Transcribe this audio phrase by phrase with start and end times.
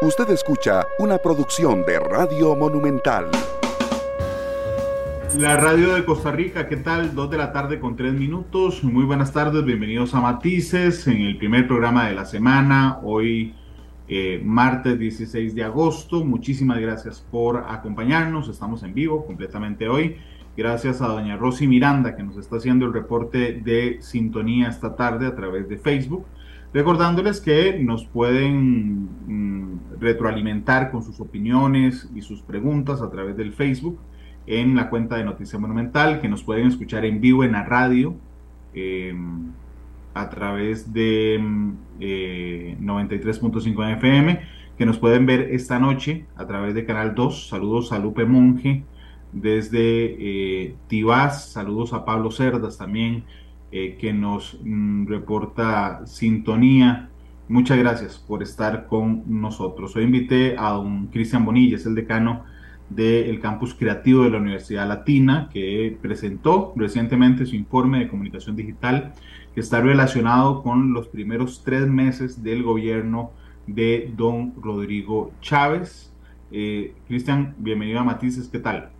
[0.00, 3.32] Usted escucha una producción de Radio Monumental.
[5.36, 7.16] La radio de Costa Rica, ¿qué tal?
[7.16, 8.84] Dos de la tarde con tres minutos.
[8.84, 13.00] Muy buenas tardes, bienvenidos a Matices en el primer programa de la semana.
[13.02, 13.56] Hoy,
[14.06, 16.24] eh, martes 16 de agosto.
[16.24, 18.48] Muchísimas gracias por acompañarnos.
[18.48, 20.14] Estamos en vivo completamente hoy.
[20.56, 25.26] Gracias a doña Rosy Miranda que nos está haciendo el reporte de sintonía esta tarde
[25.26, 26.24] a través de Facebook.
[26.72, 33.52] Recordándoles que nos pueden mm, retroalimentar con sus opiniones y sus preguntas a través del
[33.52, 33.98] Facebook
[34.46, 38.14] en la cuenta de Noticia Monumental, que nos pueden escuchar en vivo en la radio
[38.74, 39.50] em,
[40.12, 41.40] a través de
[42.00, 44.40] 93.5 eh, FM,
[44.76, 47.48] que nos pueden ver esta noche a través de Canal 2.
[47.48, 48.84] Saludos a Lupe Monge
[49.32, 53.24] desde eh, Tibás, saludos a Pablo Cerdas también
[53.70, 57.10] eh, que nos mm, reporta sintonía.
[57.48, 59.94] Muchas gracias por estar con nosotros.
[59.96, 62.44] Hoy invité a don Cristian Bonilla, es el decano
[62.88, 69.12] del campus creativo de la Universidad Latina, que presentó recientemente su informe de comunicación digital,
[69.54, 73.32] que está relacionado con los primeros tres meses del gobierno
[73.66, 76.12] de don Rodrigo Chávez.
[76.50, 78.90] Eh, Cristian, bienvenido a Matices, ¿qué tal?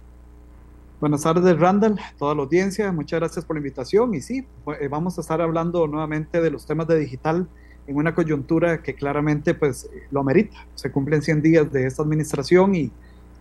[1.00, 2.90] Buenas tardes, Randall, toda la audiencia.
[2.90, 4.14] Muchas gracias por la invitación.
[4.14, 4.44] Y sí,
[4.80, 7.46] eh, vamos a estar hablando nuevamente de los temas de digital
[7.86, 10.56] en una coyuntura que claramente pues lo amerita.
[10.74, 12.90] Se cumplen 100 días de esta administración y el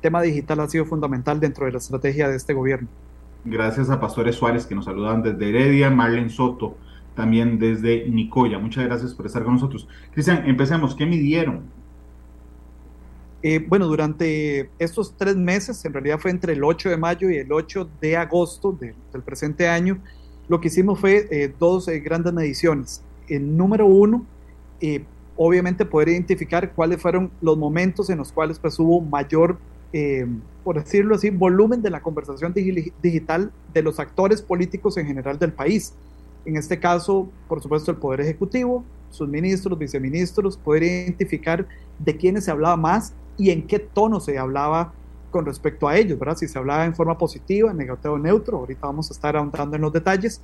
[0.02, 2.88] tema digital ha sido fundamental dentro de la estrategia de este gobierno.
[3.44, 6.78] Gracias a Pastores Suárez que nos saludan desde Heredia, Marlene Soto
[7.18, 8.60] también desde Nicoya.
[8.60, 9.88] Muchas gracias por estar con nosotros.
[10.12, 10.94] Cristian, empecemos.
[10.96, 11.64] ¿Qué midieron?
[13.44, 17.38] Eh, bueno, durante estos tres meses, en realidad fue entre el 8 de mayo y
[17.38, 20.00] el 8 de agosto del presente año,
[20.48, 23.04] lo que hicimos fue eh, dos eh, grandes mediciones.
[23.28, 24.26] El número uno,
[25.36, 29.58] obviamente poder identificar cuáles fueron los momentos en los cuales pues, hubo mayor,
[30.64, 35.52] por decirlo así, volumen de la conversación digital de los actores políticos en general del
[35.52, 35.94] país.
[36.46, 41.68] En este caso, por supuesto, el Poder Ejecutivo, sus ministros, viceministros, poder identificar
[42.00, 44.94] de quiénes se hablaba más y en qué tono se hablaba
[45.32, 46.38] con respecto a ellos, ¿verdad?
[46.38, 49.82] Si se hablaba en forma positiva, negativo o neutro, ahorita vamos a estar ahondando en
[49.82, 50.42] los detalles.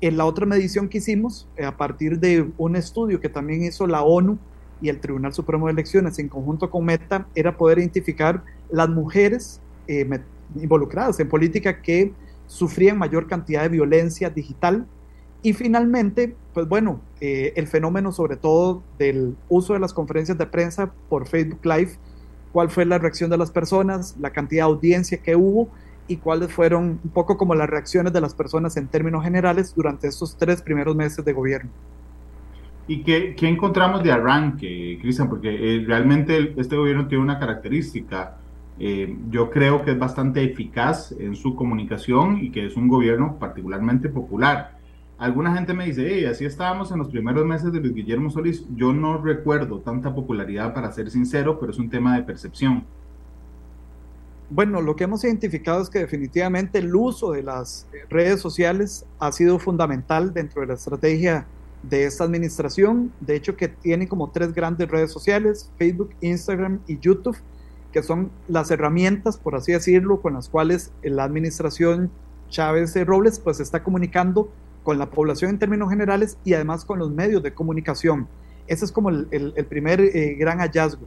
[0.00, 3.86] En la otra medición que hicimos, eh, a partir de un estudio que también hizo
[3.86, 4.38] la ONU
[4.82, 9.60] y el Tribunal Supremo de Elecciones en conjunto con Meta, era poder identificar las mujeres
[9.88, 10.06] eh,
[10.54, 12.12] involucradas en política que
[12.46, 14.86] sufrían mayor cantidad de violencia digital.
[15.42, 20.46] Y finalmente, pues bueno, eh, el fenómeno sobre todo del uso de las conferencias de
[20.46, 21.92] prensa por Facebook Live
[22.56, 25.68] cuál fue la reacción de las personas, la cantidad de audiencia que hubo
[26.08, 30.08] y cuáles fueron un poco como las reacciones de las personas en términos generales durante
[30.08, 31.68] estos tres primeros meses de gobierno.
[32.88, 35.28] ¿Y qué, qué encontramos de arranque, Cristian?
[35.28, 38.38] Porque eh, realmente este gobierno tiene una característica,
[38.78, 43.36] eh, yo creo que es bastante eficaz en su comunicación y que es un gobierno
[43.38, 44.75] particularmente popular
[45.18, 48.64] alguna gente me dice, hey, así estábamos en los primeros meses de Luis Guillermo Solís.
[48.74, 52.84] Yo no recuerdo tanta popularidad, para ser sincero, pero es un tema de percepción.
[54.48, 59.32] Bueno, lo que hemos identificado es que definitivamente el uso de las redes sociales ha
[59.32, 61.46] sido fundamental dentro de la estrategia
[61.82, 63.12] de esta administración.
[63.20, 67.36] De hecho, que tiene como tres grandes redes sociales, Facebook, Instagram y YouTube,
[67.92, 72.10] que son las herramientas, por así decirlo, con las cuales la administración
[72.48, 74.48] Chávez Robles pues está comunicando
[74.86, 78.28] con la población en términos generales y además con los medios de comunicación.
[78.68, 81.04] Ese es como el, primer eh, gran hallazgo.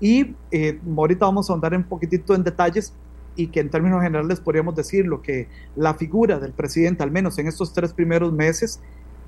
[0.00, 2.94] Y eh, ahorita vamos a andar un poquitito en detalles
[3.36, 5.46] y que en términos generales podríamos decir lo que
[5.76, 8.80] la figura del presidente, al menos en estos tres primeros meses,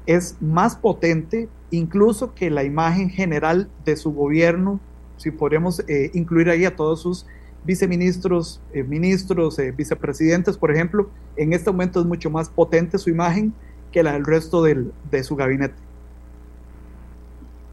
[0.06, 4.80] es más potente incluso que la imagen general de su gobierno,
[5.18, 7.26] si podríamos eh, incluir ahí a todos sus
[7.64, 13.52] viceministros, ministros, vicepresidentes, por ejemplo, en este momento es mucho más potente su imagen
[13.92, 15.74] que la del resto del, de su gabinete.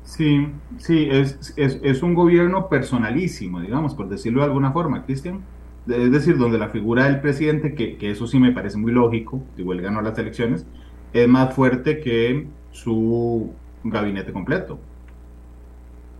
[0.03, 0.47] Sí,
[0.77, 5.41] sí, es, es, es, un gobierno personalísimo, digamos, por decirlo de alguna forma, Cristian.
[5.87, 9.41] Es decir, donde la figura del presidente, que, que, eso sí me parece muy lógico,
[9.55, 10.65] digo, él ganó las elecciones,
[11.13, 13.51] es más fuerte que su
[13.83, 14.79] gabinete completo.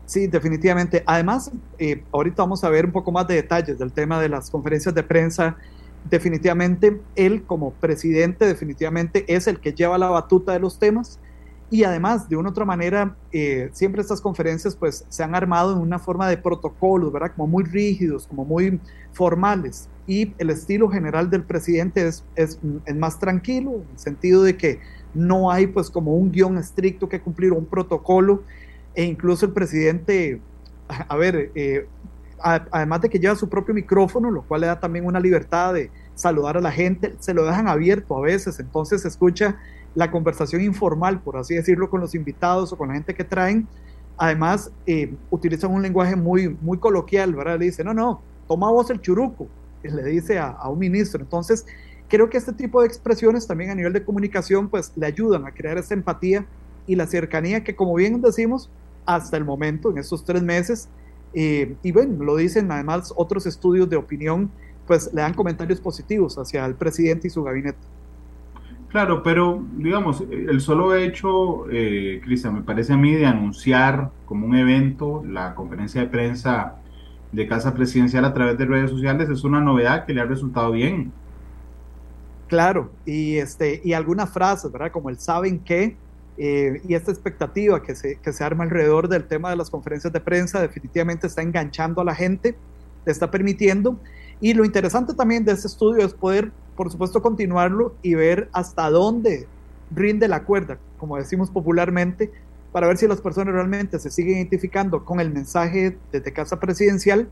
[0.06, 1.04] Sí, definitivamente.
[1.06, 4.50] Además, eh, ahorita vamos a ver un poco más de detalles del tema de las
[4.50, 5.58] conferencias de prensa
[6.10, 11.20] definitivamente él como presidente definitivamente es el que lleva la batuta de los temas.
[11.70, 15.74] Y además de una u otra manera eh, siempre estas conferencias pues se han armado
[15.74, 17.34] en una forma de protocolos, ¿verdad?
[17.36, 18.80] Como muy rígidos, como muy
[19.12, 19.90] formales.
[20.08, 24.56] Y el estilo general del presidente es, es, es más tranquilo en el sentido de
[24.56, 24.80] que
[25.14, 28.44] no hay pues como un guion estricto que cumplir, un protocolo.
[28.96, 30.40] E incluso el presidente
[30.88, 31.88] a ver, eh,
[32.42, 35.92] además de que lleva su propio micrófono, lo cual le da también una libertad de
[36.16, 39.58] saludar a la gente, se lo dejan abierto a veces, entonces se escucha
[39.96, 43.68] la conversación informal, por así decirlo, con los invitados o con la gente que traen.
[44.18, 47.60] Además, eh, utilizan un lenguaje muy, muy coloquial, ¿verdad?
[47.60, 49.48] Le dice, no, no, toma vos el churuco,
[49.84, 51.22] le dice a, a un ministro.
[51.22, 51.66] Entonces,
[52.08, 55.52] creo que este tipo de expresiones también a nivel de comunicación, pues le ayudan a
[55.52, 56.46] crear esa empatía
[56.86, 58.70] y la cercanía que, como bien decimos,
[59.06, 60.90] hasta el momento, en estos tres meses,
[61.34, 64.50] eh, y bueno, lo dicen además otros estudios de opinión,
[64.86, 67.80] pues le dan comentarios positivos hacia el presidente y su gabinete.
[68.90, 74.48] Claro, pero digamos, el solo hecho, eh, Cristian, me parece a mí de anunciar como
[74.48, 76.78] un evento la conferencia de prensa
[77.32, 80.72] de Casa Presidencial a través de redes sociales es una novedad que le ha resultado
[80.72, 81.12] bien.
[82.48, 84.92] Claro, y, este, y algunas frases, ¿verdad?
[84.92, 85.98] Como el saben qué,
[86.38, 90.14] eh, y esta expectativa que se, que se arma alrededor del tema de las conferencias
[90.14, 92.56] de prensa definitivamente está enganchando a la gente,
[93.06, 94.00] le está permitiendo.
[94.40, 98.90] Y lo interesante también de este estudio es poder, por supuesto, continuarlo y ver hasta
[98.90, 99.48] dónde
[99.90, 102.32] rinde la cuerda, como decimos popularmente,
[102.72, 107.30] para ver si las personas realmente se siguen identificando con el mensaje desde casa presidencial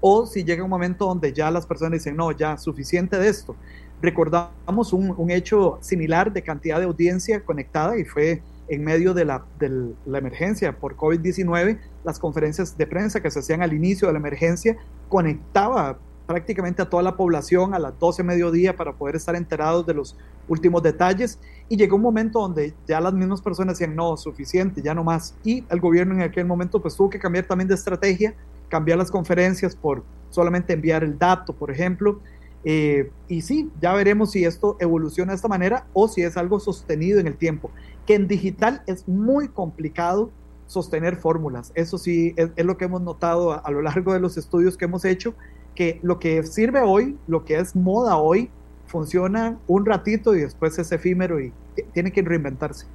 [0.00, 3.54] o si llega un momento donde ya las personas dicen, no, ya suficiente de esto,
[4.02, 9.24] recordamos un, un, hecho similar de cantidad de audiencia conectada y fue en medio de
[9.24, 14.06] la, de la emergencia por COVID-19, las conferencias de prensa que se hacían al inicio
[14.06, 14.76] de la emergencia
[15.08, 15.98] conectaba
[16.30, 20.16] prácticamente a toda la población a las 12 mediodía para poder estar enterados de los
[20.46, 21.40] últimos detalles.
[21.68, 25.34] Y llegó un momento donde ya las mismas personas decían no, suficiente, ya no más
[25.42, 28.34] y el gobierno en aquel momento pues tuvo que cambiar también de estrategia,
[28.68, 32.20] cambiar las conferencias por solamente enviar el dato, por ejemplo,
[32.64, 36.60] eh, y sí, ya veremos si esto evoluciona de esta manera o si es algo
[36.60, 37.70] sostenido en el tiempo.
[38.06, 40.30] Que en digital es muy complicado
[40.66, 41.72] sostener fórmulas.
[41.74, 44.76] Eso sí, es, es lo que hemos notado a, a, lo largo de los estudios
[44.76, 45.34] que hemos hecho,
[45.74, 48.50] que lo que sirve hoy, lo que es moda hoy,
[48.86, 51.52] funciona un ratito y después es efímero y
[51.92, 52.86] tiene que reinventarse.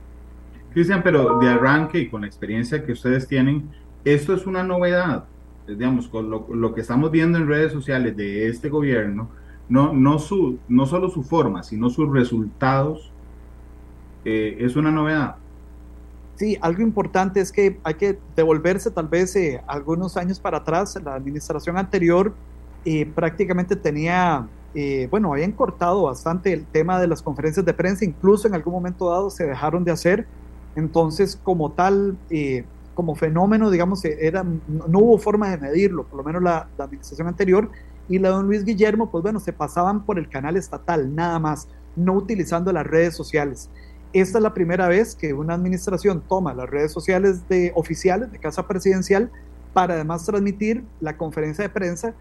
[0.73, 3.69] Cristian, pero de arranque y con la experiencia que ustedes tienen,
[4.03, 5.25] esto es una novedad.
[5.65, 9.29] Digamos, con lo, lo que estamos viendo en redes sociales de este gobierno,
[9.69, 13.11] no, no, su, no solo su forma, sino sus resultados,
[14.23, 15.37] eh, es una novedad.
[16.35, 20.97] Sí, algo importante es que hay que devolverse tal vez eh, algunos años para atrás.
[21.03, 22.33] La administración anterior
[22.83, 28.03] eh, prácticamente tenía, eh, bueno, habían cortado bastante el tema de las conferencias de prensa,
[28.03, 30.27] incluso en algún momento dado se dejaron de hacer.
[30.75, 32.17] Entonces, como tal,
[32.95, 37.29] como fenómeno, digamos, era, no hubo forma de medirlo, por lo menos la, la administración
[37.29, 37.69] anterior
[38.07, 41.67] y la don Luis Guillermo, pues bueno, se pasaban por el canal estatal, nada más,
[41.95, 43.69] no utilizando las redes sociales.
[44.13, 48.39] Esta es la primera vez que una administración toma las redes sociales de oficiales de
[48.39, 49.31] Casa Presidencial
[49.73, 52.13] para además transmitir la conferencia de prensa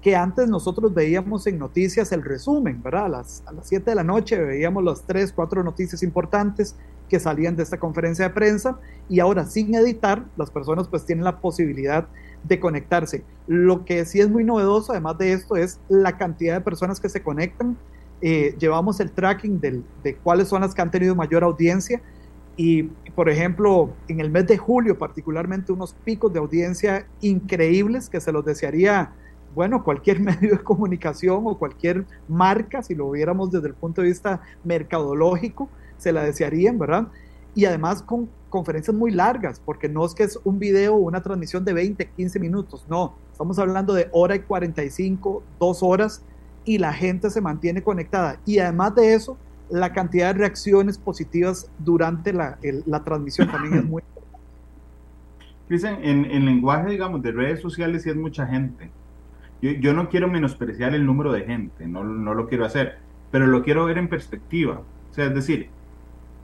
[0.00, 3.06] que antes nosotros veíamos en noticias el resumen, ¿verdad?
[3.06, 6.76] A las, a las 7 de la noche veíamos las 3, 4 noticias importantes
[7.08, 8.78] que salían de esta conferencia de prensa
[9.08, 12.08] y ahora sin editar, las personas pues tienen la posibilidad de
[12.60, 13.24] conectarse.
[13.46, 17.08] Lo que sí es muy novedoso, además de esto, es la cantidad de personas que
[17.08, 17.76] se conectan.
[18.22, 22.02] Eh, llevamos el tracking del, de cuáles son las que han tenido mayor audiencia
[22.56, 22.82] y,
[23.14, 28.32] por ejemplo, en el mes de julio particularmente unos picos de audiencia increíbles que se
[28.32, 29.12] los desearía,
[29.54, 34.08] bueno, cualquier medio de comunicación o cualquier marca, si lo viéramos desde el punto de
[34.08, 37.08] vista mercadológico, se la desearían, ¿verdad?
[37.54, 41.22] Y además con conferencias muy largas, porque no es que es un video o una
[41.22, 46.22] transmisión de 20, 15 minutos, no, estamos hablando de hora y 45, dos horas,
[46.64, 48.38] y la gente se mantiene conectada.
[48.44, 49.38] Y además de eso,
[49.70, 52.58] la cantidad de reacciones positivas durante la,
[53.04, 54.46] transmisión también es muy importante.
[55.70, 58.90] Dicen, en, en lenguaje, digamos, de redes sociales sí es mucha gente.
[59.62, 62.98] Yo, yo no quiero menospreciar el número de gente, no lo quiero hacer,
[63.30, 64.82] pero lo quiero ver en perspectiva.
[65.10, 65.70] O sea, es decir,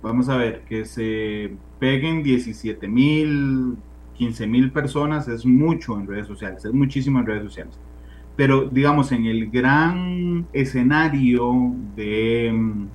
[0.02, 3.76] vamos a ver, que se peguen 17 mil,
[4.14, 7.78] 15 mil personas es mucho en redes sociales, es muchísimo en redes sociales.
[8.36, 12.90] Pero digamos, en el gran escenario de, en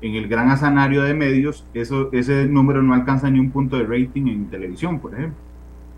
[0.00, 4.26] el gran escenario de medios, eso, ese número no alcanza ni un punto de rating
[4.28, 5.38] en televisión, por ejemplo.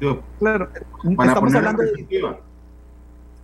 [0.00, 0.68] Digo, claro,
[1.04, 2.38] estamos hablando de,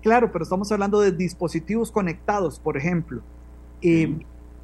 [0.02, 3.22] claro, pero estamos hablando de dispositivos conectados, por ejemplo.
[3.80, 4.18] Eh,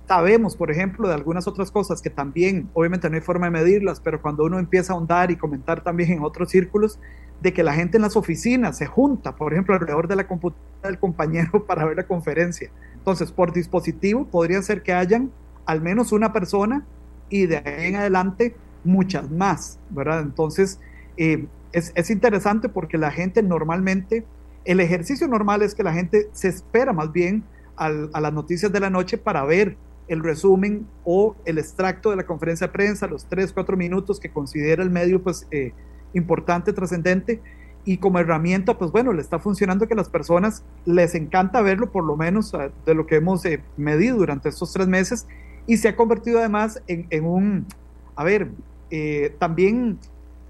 [0.09, 4.01] sabemos, por ejemplo, de algunas otras cosas que también, obviamente no hay forma de medirlas,
[4.01, 6.99] pero cuando uno empieza a ahondar y comentar también en otros círculos,
[7.43, 10.67] de que la gente en las oficinas se junta, por ejemplo, alrededor de la computadora
[10.83, 12.71] del compañero para ver la conferencia.
[12.95, 15.31] Entonces, por dispositivo podría ser que hayan
[15.67, 16.87] al menos una persona
[17.29, 20.21] y de ahí en adelante muchas más, ¿verdad?
[20.21, 20.81] Entonces,
[21.19, 24.25] eh, es, es interesante porque la gente normalmente,
[24.65, 27.45] el ejercicio normal es que la gente se espera más bien
[27.77, 29.77] a las noticias de la noche para ver
[30.09, 34.31] el resumen o el extracto de la conferencia de prensa, los tres, cuatro minutos que
[34.31, 35.73] considera el medio pues, eh,
[36.15, 37.41] importante, trascendente,
[37.85, 42.05] y como herramienta, pues bueno, le está funcionando que las personas les encanta verlo, por
[42.05, 42.53] lo menos
[42.85, 45.27] de lo que hemos eh, medido durante estos tres meses,
[45.67, 47.67] y se ha convertido además en, en un,
[48.15, 48.51] a ver,
[48.91, 49.99] eh, también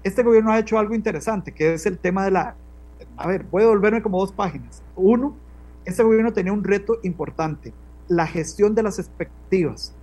[0.03, 2.55] este gobierno ha hecho algo interesante, que es el tema de la,
[3.15, 4.81] a ver, voy a volverme como dos páginas.
[4.95, 5.35] Uno,
[5.85, 7.73] este gobierno tenía un reto importante,
[8.09, 9.93] la gestión de las expectativas.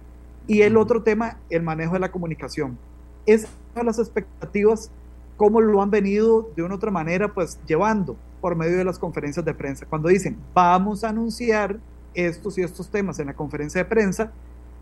[0.47, 2.79] Y el otro tema, el manejo de la comunicación.
[3.27, 4.91] Es las expectativas,
[5.37, 9.45] cómo lo han venido de una otra manera, pues llevando por medio de las conferencias
[9.45, 9.85] de prensa.
[9.85, 11.79] Cuando dicen, vamos a anunciar
[12.15, 14.33] estos y estos temas en la conferencia de prensa,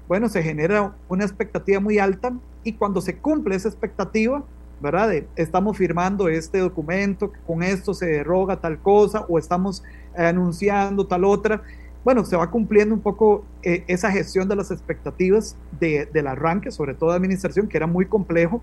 [0.06, 4.44] bueno, se genera una expectativa muy alta y cuando se cumple esa expectativa,
[4.80, 5.08] ¿verdad?
[5.08, 9.82] De, estamos firmando este documento, con esto se deroga tal cosa o estamos
[10.16, 11.62] anunciando tal otra,
[12.04, 16.70] bueno, se va cumpliendo un poco eh, esa gestión de las expectativas de, del arranque,
[16.70, 18.62] sobre todo de administración, que era muy complejo,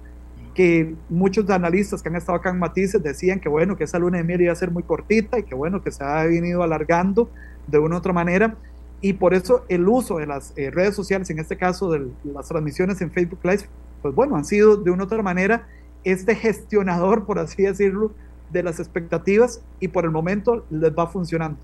[0.53, 4.17] que muchos analistas que han estado acá en Matices decían que bueno, que esa luna
[4.17, 7.29] de miel iba a ser muy cortita y que bueno, que se ha venido alargando
[7.67, 8.55] de una u otra manera.
[9.01, 12.47] Y por eso el uso de las eh, redes sociales, en este caso de las
[12.47, 13.63] transmisiones en Facebook Live,
[14.03, 15.67] pues bueno, han sido de una u otra manera
[16.03, 18.11] este gestionador, por así decirlo,
[18.51, 21.57] de las expectativas y por el momento les va funcionando.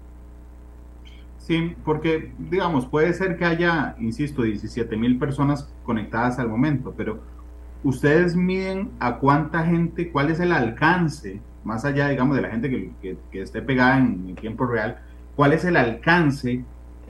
[1.47, 7.21] Sí, porque, digamos, puede ser que haya, insisto, 17 mil personas conectadas al momento, pero
[7.85, 12.69] ustedes miden a cuánta gente, cuál es el alcance, más allá, digamos, de la gente
[12.69, 14.99] que, que, esté pegada en, tiempo real,
[15.37, 16.65] cuál es el alcance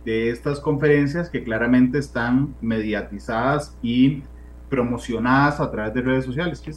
[0.05, 4.21] de estas conferencias que claramente están mediatizadas y
[4.69, 6.61] promocionadas a través de redes sociales.
[6.61, 6.73] ¿Qué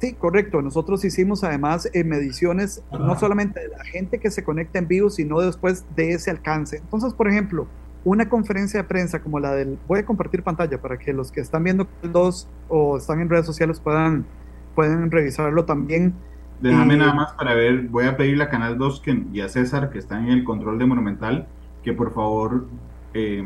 [0.00, 0.60] Sí, correcto.
[0.60, 5.08] Nosotros hicimos además eh, mediciones no solamente de la gente que se conecta en vivo,
[5.08, 6.78] sino después de ese alcance.
[6.78, 7.66] Entonces, por ejemplo,
[8.04, 9.78] una conferencia de prensa como la del...
[9.88, 13.46] Voy a compartir pantalla para que los que están viendo dos o están en redes
[13.46, 14.26] sociales puedan,
[14.74, 16.14] pueden revisarlo también.
[16.60, 19.90] Déjame nada más para ver, voy a pedirle a Canal 2 que, y a César,
[19.90, 21.48] que están en el control de Monumental,
[21.82, 22.66] que por favor,
[23.12, 23.44] eh,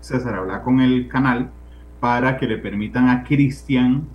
[0.00, 1.50] César, habla con el canal
[2.00, 4.06] para que le permitan a Cristian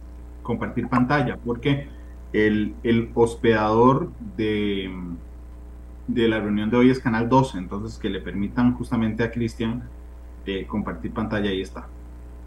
[0.43, 1.87] compartir pantalla, porque
[2.33, 4.91] el, el hospedador de,
[6.07, 9.83] de, la reunión de hoy es Canal 12, entonces que le permitan justamente a Cristian
[10.45, 11.87] eh, compartir pantalla, ahí está.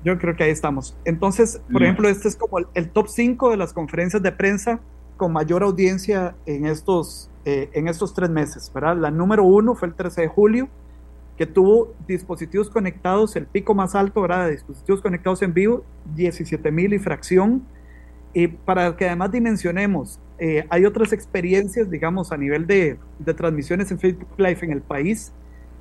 [0.05, 0.97] Yo creo que ahí estamos.
[1.05, 4.81] Entonces, por ejemplo, este es como el, top 5 de las conferencias de prensa
[5.17, 8.97] con mayor audiencia en estos, eh, en estos tres meses, ¿verdad?
[8.97, 10.69] La número uno fue el 13 de julio,
[11.37, 14.47] que tuvo dispositivos conectados, el pico más alto, ¿verdad?
[14.47, 15.85] De dispositivos conectados en vivo,
[16.15, 17.63] 17 mil y fracción.
[18.37, 23.91] Y para que además dimensionemos, eh, hay otras experiencias, digamos, a nivel de, de, transmisiones
[23.91, 25.33] en Facebook Live en el país.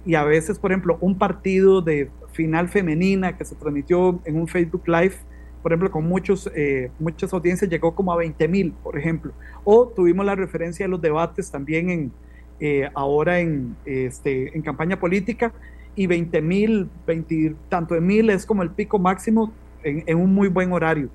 [0.06, 4.48] Y a veces, por ejemplo, un partido de final femenina que se transmitió en un
[4.48, 5.16] Facebook Live,
[5.62, 9.34] por ejemplo, con muchos, eh, muchas audiencias, llegó como a 20 mil, por ejemplo.
[9.66, 12.12] O tuvimos la referencia de los debates también en,
[12.62, 15.52] eh, ahora en, este, en campaña política,
[15.94, 19.52] y 20 mil, 20 tanto de mil es como el pico máximo
[19.84, 21.10] en, en un muy buen horario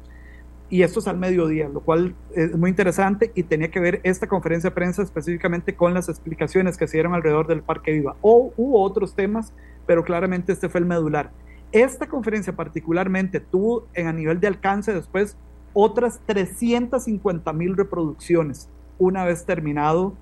[0.70, 4.28] y esto es al mediodía, lo cual es muy interesante y tenía que ver esta
[4.28, 8.16] conferencia de prensa específicamente con las explicaciones que se dieron alrededor del Parque Viva.
[8.22, 9.52] O hubo otros temas,
[9.86, 11.32] pero claramente este fue el medular.
[11.72, 15.36] Esta conferencia particularmente tuvo en, a nivel de alcance después
[15.72, 20.14] otras 350 mil reproducciones una vez terminado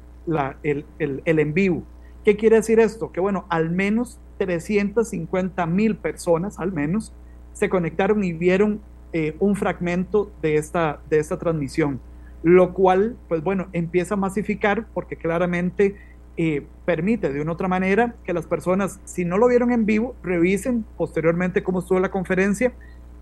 [0.62, 1.83] el, el, el en vivo.
[2.25, 3.12] ¿Qué quiere decir esto?
[3.12, 7.12] Que bueno, al menos 350 mil personas, al menos,
[7.52, 8.81] se conectaron y vieron
[9.12, 12.00] eh, un fragmento de esta, de esta transmisión,
[12.43, 15.97] lo cual, pues bueno, empieza a masificar porque claramente
[16.37, 20.15] eh, permite de una otra manera que las personas, si no lo vieron en vivo,
[20.23, 22.73] revisen posteriormente cómo estuvo la conferencia.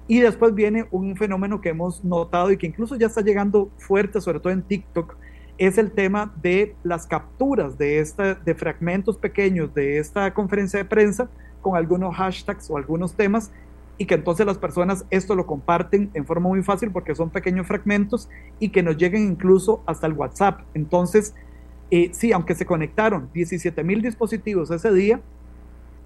[0.09, 4.21] Y después viene un fenómeno que hemos notado y que incluso ya está llegando fuerte,
[4.21, 5.17] sobre todo en TikTok,
[5.59, 10.85] es el tema de las capturas de, esta, de fragmentos pequeños de esta conferencia de
[10.85, 11.31] prensa
[11.63, 13.51] con algunos hashtags o algunos temas
[13.99, 17.67] y que entonces las personas esto lo comparten en forma muy fácil porque son pequeños
[17.67, 20.61] fragmentos y que nos lleguen incluso hasta el WhatsApp.
[20.75, 21.35] Entonces,
[21.91, 25.21] eh, sí, aunque se conectaron 17 mil dispositivos ese día,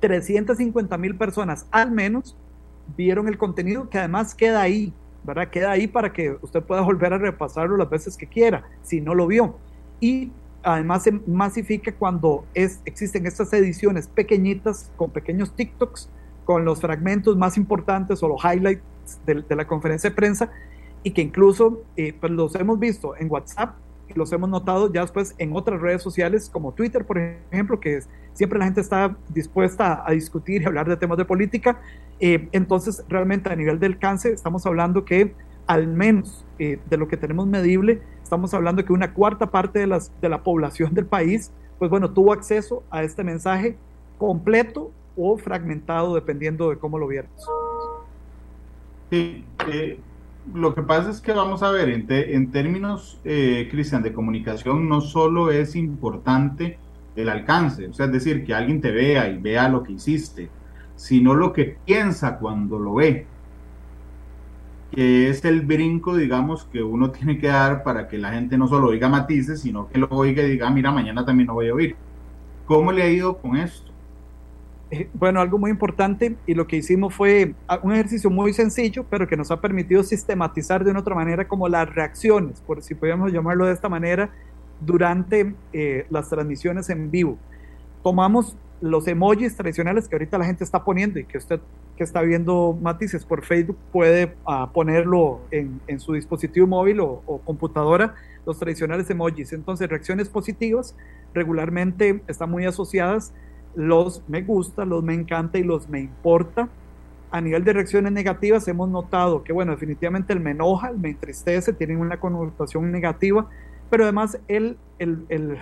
[0.01, 2.37] 350 mil personas al menos
[2.97, 4.93] vieron el contenido que además queda ahí,
[5.25, 5.49] ¿verdad?
[5.49, 9.15] Queda ahí para que usted pueda volver a repasarlo las veces que quiera, si no
[9.15, 9.57] lo vio.
[10.01, 10.31] Y
[10.63, 16.09] además se masifica cuando es, existen estas ediciones pequeñitas con pequeños TikToks
[16.51, 18.83] con los fragmentos más importantes o los highlights
[19.25, 20.51] de, la conferencia de prensa
[21.05, 23.77] y que incluso eh, pues los hemos visto en WhatsApp
[24.09, 28.01] y los hemos notado ya después en otras redes sociales como Twitter, por ejemplo, que
[28.33, 31.81] siempre la gente está dispuesta a discutir y hablar de temas de política.
[32.19, 35.33] Eh, entonces, realmente a nivel del cáncer, estamos hablando que
[35.69, 39.87] al menos eh, de lo que tenemos medible, estamos hablando que una cuarta parte de,
[39.87, 43.77] las, de la población del país, pues bueno, tuvo acceso a este mensaje
[44.19, 47.43] completo o fragmentado, dependiendo de cómo lo viéramos.
[49.11, 49.99] Sí, eh,
[50.55, 55.01] lo que pasa es que vamos a ver, en, términos, eh, Cristian, de comunicación, no
[55.01, 56.79] solo es importante
[57.17, 60.49] el alcance, o sea, es decir, que alguien te vea y vea lo que hiciste,
[60.97, 63.27] sino lo que piensa cuando lo ve,
[64.93, 68.69] que es el brinco, digamos, que uno tiene que dar para que la gente no
[68.69, 71.69] solo oiga matices, sino que lo oiga y diga, ah, mira, mañana también lo voy
[71.69, 71.97] a oír.
[72.67, 73.90] ¿Cómo le ha ido con esto?
[74.91, 79.05] Eh, bueno, algo muy importante y lo que hicimos fue ah, un ejercicio muy sencillo,
[79.09, 82.95] pero que nos ha permitido sistematizar de una otra manera como las reacciones, por si
[82.97, 84.31] podíamos llamarlo de esta manera,
[84.81, 87.39] durante eh, las transmisiones en vivo.
[88.03, 91.61] Tomamos los emojis tradicionales que ahorita la gente está poniendo y que usted
[91.97, 98.15] que está viendo matices por Facebook puede ah, ponerlo en, su dispositivo móvil o computadora,
[98.47, 99.53] los tradicionales emojis.
[99.53, 100.97] Entonces, reacciones positivas
[101.35, 103.35] regularmente están muy asociadas
[103.75, 106.69] los me gusta, los me encanta y los me importa.
[107.31, 111.11] A nivel de reacciones negativas hemos notado que, bueno, definitivamente el me enoja, el me
[111.11, 113.49] entristece, tienen una connotación negativa,
[113.89, 115.59] pero además el, el, el,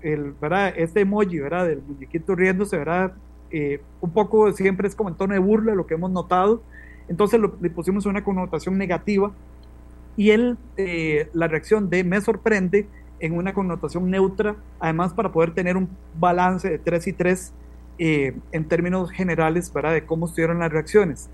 [0.00, 0.72] el ¿verdad?
[0.76, 1.66] este emoji, ¿verdad?
[1.66, 3.12] Del muñequito riéndose, ¿verdad?
[3.50, 6.62] Eh, un poco siempre es como en tono de burla lo que hemos notado.
[7.08, 9.32] Entonces le pusimos una connotación negativa
[10.16, 12.88] y el, eh, la reacción de me sorprende
[13.20, 17.52] en una connotación neutra, además para poder tener un balance de 3 y 3
[17.98, 21.30] eh, en términos generales para de cómo estuvieron las reacciones.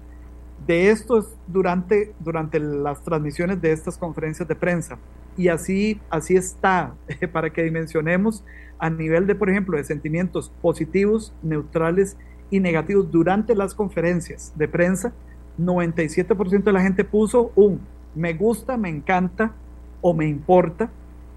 [0.66, 4.98] De esto es durante, durante las transmisiones de estas conferencias de prensa.
[5.36, 6.94] Y así, así está,
[7.32, 8.44] para que dimensionemos
[8.78, 12.16] a nivel de, por ejemplo, de sentimientos positivos, neutrales
[12.50, 15.12] y negativos durante las conferencias de prensa,
[15.58, 17.80] 97% de la gente puso un
[18.14, 19.52] me gusta, me encanta
[20.00, 20.90] o me importa,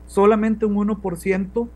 [0.07, 1.67] solamente un 1%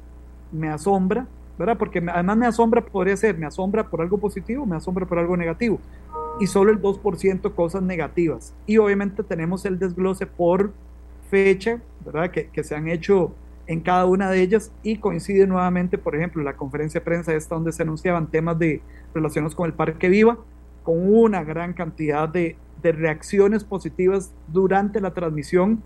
[0.51, 1.77] me asombra, ¿verdad?
[1.77, 5.35] Porque además me asombra, podría ser, me asombra por algo positivo, me asombra por algo
[5.35, 5.79] negativo.
[6.39, 8.53] Y solo el 2% cosas negativas.
[8.65, 10.71] Y obviamente tenemos el desglose por
[11.29, 12.31] fecha, ¿verdad?
[12.31, 13.33] Que, que se han hecho
[13.67, 17.55] en cada una de ellas y coincide nuevamente, por ejemplo, la conferencia de prensa esta
[17.55, 18.81] donde se anunciaban temas de
[19.13, 20.39] relacionados con el Parque Viva,
[20.83, 25.83] con una gran cantidad de, de reacciones positivas durante la transmisión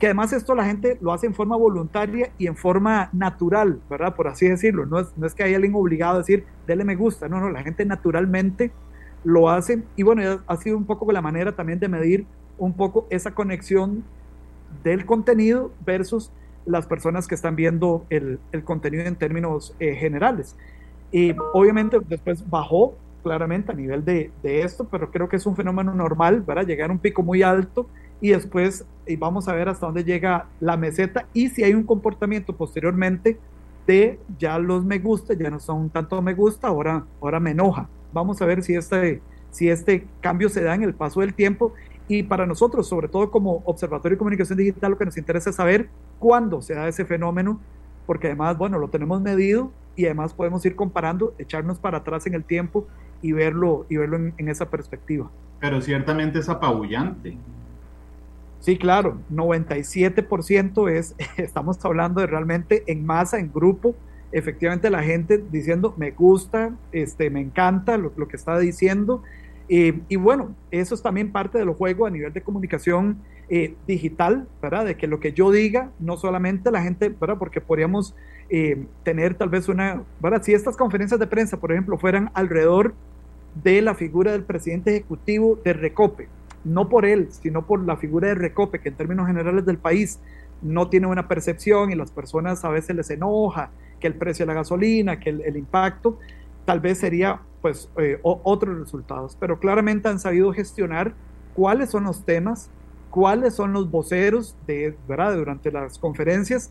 [0.00, 4.16] que además esto la gente lo hace en forma voluntaria y en forma natural, ¿verdad?
[4.16, 4.86] Por así decirlo.
[4.86, 7.50] No es, no es que haya alguien obligado a decir, dele me gusta, no, no,
[7.50, 8.72] la gente naturalmente
[9.24, 9.82] lo hace.
[9.96, 14.02] Y bueno, ha sido un poco la manera también de medir un poco esa conexión
[14.82, 16.32] del contenido versus
[16.64, 20.56] las personas que están viendo el, el contenido en términos eh, generales.
[21.12, 25.56] Y obviamente después bajó claramente a nivel de, de, esto, pero creo que es un
[25.56, 26.66] fenómeno normal, ¿verdad?
[26.66, 27.86] Llegar a un pico muy alto
[28.20, 31.82] y después y vamos a ver hasta dónde llega la meseta y si hay un
[31.82, 33.38] comportamiento posteriormente
[33.86, 37.88] de ya los me gusta, ya no son tanto me gusta, ahora, ahora me enoja.
[38.12, 41.72] Vamos a ver si este, si este cambio se da en el paso del tiempo
[42.06, 45.56] y para nosotros, sobre todo como Observatorio de Comunicación Digital, lo que nos interesa es
[45.56, 47.60] saber cuándo se da ese fenómeno,
[48.06, 52.34] porque además, bueno, lo tenemos medido y además podemos ir comparando, echarnos para atrás en
[52.34, 52.86] el tiempo
[53.22, 55.30] y verlo, y verlo en, en esa perspectiva.
[55.60, 57.36] Pero ciertamente es apabullante.
[58.60, 63.94] Sí, claro, 97% es, estamos hablando de realmente en masa, en grupo,
[64.32, 69.22] efectivamente la gente diciendo me gusta, este, me encanta lo, que está diciendo.
[69.68, 73.18] Eh, y bueno, eso es también parte del juego a nivel de comunicación
[73.48, 74.84] eh, digital, ¿verdad?
[74.84, 77.38] De que lo que yo diga, no solamente la gente, ¿verdad?
[77.38, 78.14] Porque podríamos
[78.50, 80.42] eh, tener tal vez una, ¿verdad?
[80.42, 82.94] Si estas conferencias de prensa, por ejemplo, fueran alrededor
[83.62, 86.28] de la figura del presidente ejecutivo de Recope,
[86.64, 90.20] no por él, sino por la figura de Recope, que en términos generales del país
[90.62, 94.48] no tiene una percepción y las personas a veces les enoja que el precio de
[94.48, 96.18] la gasolina, que el, impacto,
[96.64, 101.14] tal vez sería pues eh, otros resultados, pero claramente han sabido gestionar
[101.54, 102.70] cuáles son los temas,
[103.10, 105.36] cuáles son los voceros de, ¿verdad?
[105.36, 106.70] durante las conferencias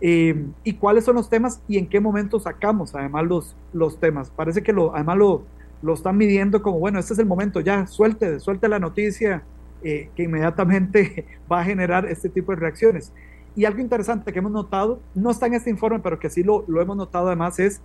[0.00, 4.30] eh, y cuáles son los temas y en qué momento sacamos además los, los temas.
[4.30, 5.42] Parece que lo, además lo,
[5.82, 9.42] lo están midiendo como, bueno, este es el momento, ya suelte, suelte la noticia
[9.82, 13.12] eh, que inmediatamente va a generar este tipo de reacciones.
[13.56, 16.64] Y algo interesante que hemos notado, no está en este informe, pero que sí lo,
[16.66, 17.80] lo hemos notado además, es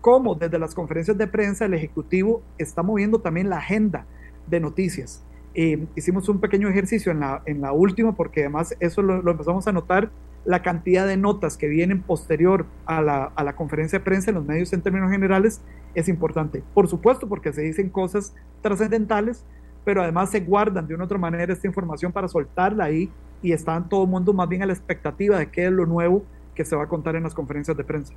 [0.00, 4.04] cómo desde las conferencias de prensa el Ejecutivo está moviendo también la agenda
[4.46, 5.24] de noticias.
[5.54, 9.30] Eh, hicimos un pequeño ejercicio en la, en la última, porque además eso lo, lo,
[9.30, 10.10] empezamos a notar
[10.44, 14.34] la cantidad de notas que vienen posterior a la, a la conferencia de prensa en
[14.34, 15.60] los medios en términos generales
[15.94, 16.62] es importante.
[16.74, 19.44] Por supuesto, porque se dicen cosas trascendentales,
[19.84, 23.10] pero además se guardan de una otra manera esta información para soltarla ahí
[23.42, 26.24] y está todo el mundo más bien a la expectativa de qué es lo nuevo
[26.54, 28.14] que se va a contar en las conferencias de prensa.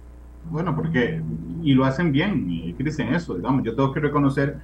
[0.50, 1.22] Bueno, porque,
[1.62, 4.58] y lo hacen bien, dicen eso, digamos, yo tengo que reconocer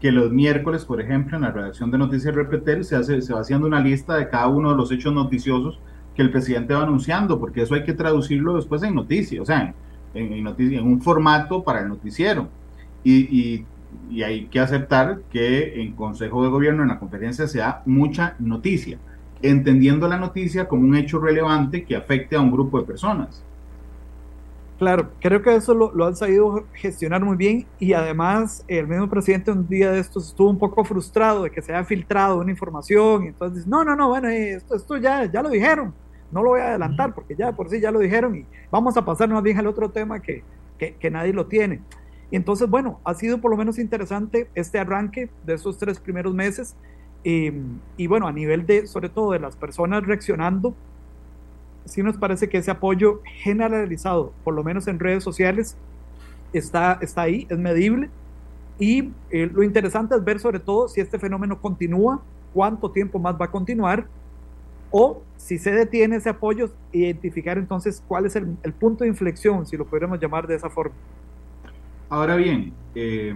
[0.00, 3.40] que los miércoles, por ejemplo, en la redacción de Noticias Repetel se, hace, se va
[3.40, 5.80] haciendo una lista de cada uno de los hechos noticiosos
[6.16, 9.74] que el presidente va anunciando, porque eso hay que traducirlo después en noticias, o sea,
[10.14, 12.48] en, en, en un formato para el noticiero.
[13.08, 13.66] Y, y,
[14.10, 18.36] y, hay que aceptar que en Consejo de Gobierno, en la conferencia, se da mucha
[18.38, 18.98] noticia,
[19.40, 23.42] entendiendo la noticia como un hecho relevante que afecte a un grupo de personas.
[24.78, 29.08] Claro, creo que eso lo, lo, han sabido gestionar muy bien y además el mismo
[29.08, 32.50] presidente un día de estos estuvo un poco frustrado de que se haya filtrado una
[32.50, 35.94] información y entonces no, no, no, bueno, esto, esto ya, ya lo dijeron,
[36.30, 39.04] no lo voy a adelantar porque ya por sí ya lo dijeron y vamos a
[39.04, 40.44] pasar más bien al otro tema que,
[40.78, 41.80] que, que nadie lo tiene.
[42.30, 46.34] Y entonces, bueno, ha sido por lo menos interesante este arranque de esos tres primeros
[46.34, 46.76] meses
[47.24, 47.50] y,
[47.96, 50.74] y bueno, a nivel de, sobre todo de las personas reaccionando,
[51.88, 55.76] sí nos parece que ese apoyo generalizado, por lo menos en redes sociales,
[56.52, 58.10] está, está ahí, es medible.
[58.78, 62.22] Y eh, lo interesante es ver sobre todo si este fenómeno continúa,
[62.54, 64.06] cuánto tiempo más va a continuar,
[64.90, 69.66] o si se detiene ese apoyo, identificar entonces cuál es el, el punto de inflexión,
[69.66, 70.94] si lo podríamos llamar de esa forma.
[72.08, 73.34] Ahora bien, eh,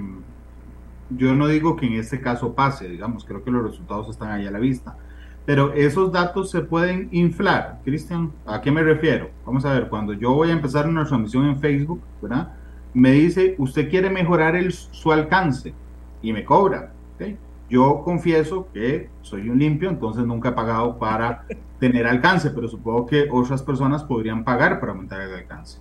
[1.11, 4.47] yo no digo que en este caso pase, digamos, creo que los resultados están ahí
[4.47, 4.97] a la vista
[5.45, 7.81] pero esos datos se pueden inflar.
[7.85, 9.31] Cristian, ¿a qué me refiero?
[9.45, 12.53] Vamos a ver, cuando yo voy a empezar una transmisión en Facebook, ¿verdad?
[12.95, 15.75] Me dice, usted quiere mejorar el, su alcance
[16.23, 16.93] y me cobra.
[17.15, 17.37] ¿okay?
[17.69, 21.45] Yo confieso que soy un limpio, entonces nunca he pagado para
[21.81, 25.79] tener alcance, pero supongo que otras personas podrían pagar para aumentar el alcance.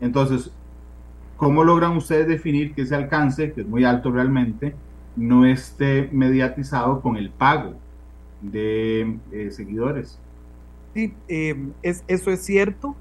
[0.00, 0.52] Entonces,
[1.36, 4.74] ¿cómo logran ustedes definir que ese alcance, que es muy alto realmente,
[5.16, 7.74] no esté mediatizado con el pago?
[8.40, 10.18] de eh, seguidores.
[10.94, 12.94] Sí, eh, es, eso es cierto,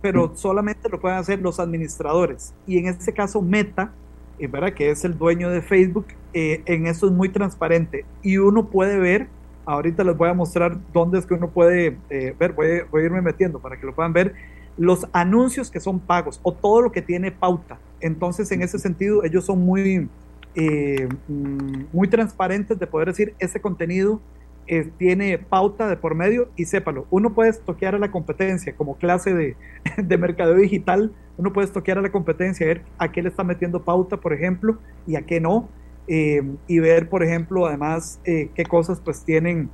[0.00, 2.54] pero solamente lo pueden hacer los administradores.
[2.66, 3.92] Y en este caso, Meta,
[4.38, 4.72] eh, ¿verdad?
[4.72, 8.04] que es el dueño de Facebook, eh, en eso es muy transparente.
[8.22, 9.28] Y uno puede ver,
[9.64, 13.04] ahorita les voy a mostrar dónde es que uno puede eh, ver, voy, voy a
[13.06, 14.34] irme metiendo para que lo puedan ver,
[14.78, 17.78] los anuncios que son pagos o todo lo que tiene pauta.
[18.00, 20.08] Entonces, en ese sentido, ellos son muy,
[20.54, 24.20] eh, mm, muy transparentes de poder decir, ese contenido
[24.66, 28.96] eh, tiene pauta de por medio y sépalo, uno puede toquear a la competencia como
[28.98, 29.56] clase de,
[29.96, 33.82] de mercadeo digital, uno puede toquear a la competencia, ver a qué le está metiendo
[33.82, 35.68] pauta, por ejemplo, y a qué no,
[36.08, 39.68] eh, y ver, por ejemplo, además, eh, qué cosas pues tienen,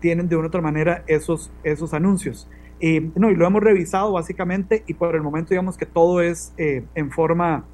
[0.00, 2.48] tienen de una otra manera esos, esos anuncios.
[2.86, 6.52] Eh, no, y lo hemos revisado básicamente y por el momento digamos que todo es
[6.58, 7.64] en forma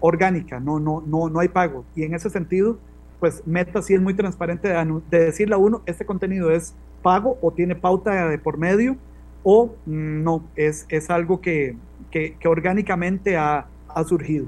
[0.00, 1.84] orgánica, no, no, no, no hay pago.
[1.94, 2.78] Y en ese sentido,
[3.20, 7.36] pues Meta sí es muy transparente de, de, decirle a uno, este contenido es pago
[7.42, 8.96] o tiene pauta de por medio
[9.42, 11.76] o no, es, es algo que,
[12.10, 14.46] que, orgánicamente ha, ha, surgido.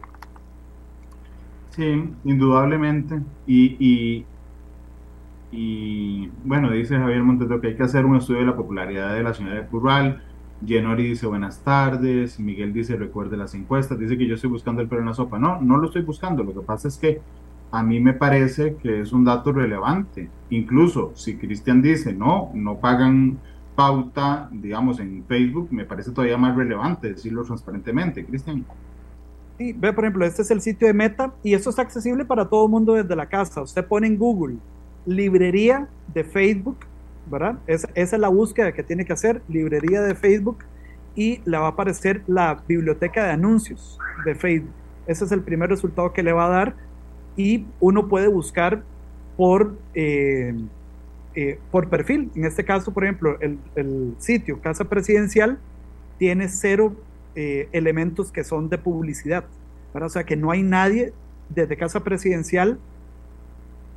[1.71, 3.21] Sí, indudablemente.
[3.47, 4.25] Y,
[5.53, 9.23] y, bueno, dice Javier Monteto que hay que hacer un estudio de la popularidad de
[9.23, 10.23] la ciudad rural.
[10.65, 14.89] Genori dice buenas tardes, Miguel dice recuerde las encuestas, dice que yo estoy buscando el
[14.89, 15.39] pelo en la sopa.
[15.39, 17.21] No, no lo estoy buscando, lo que pasa es que
[17.73, 20.29] a mí me parece que es un dato relevante.
[20.51, 23.39] Incluso si Cristian dice, no, no pagan
[23.75, 28.25] pauta, digamos, en Facebook, me parece todavía más relevante decirlo transparentemente.
[28.25, 28.65] Cristian.
[29.57, 32.49] Sí, ve, por ejemplo, este es el sitio de Meta y esto está accesible para
[32.49, 33.63] todo el mundo desde la casa.
[33.63, 34.57] Usted pone en Google
[35.07, 36.79] librería de Facebook,
[37.31, 37.59] ¿verdad?
[37.67, 40.65] Es, esa es la búsqueda que tiene que hacer, librería de Facebook,
[41.15, 44.73] y le va a aparecer la biblioteca de anuncios de Facebook.
[45.07, 46.75] Ese es el primer resultado que le va a dar
[47.37, 48.83] y uno puede buscar
[49.37, 50.55] por, eh,
[51.35, 52.31] eh, por perfil.
[52.35, 55.59] En este caso, por ejemplo, el, el sitio Casa Presidencial
[56.19, 56.95] tiene cero
[57.35, 59.45] eh, elementos que son de publicidad.
[59.95, 60.09] ¿verdad?
[60.09, 61.13] O sea que no hay nadie
[61.49, 62.79] desde Casa Presidencial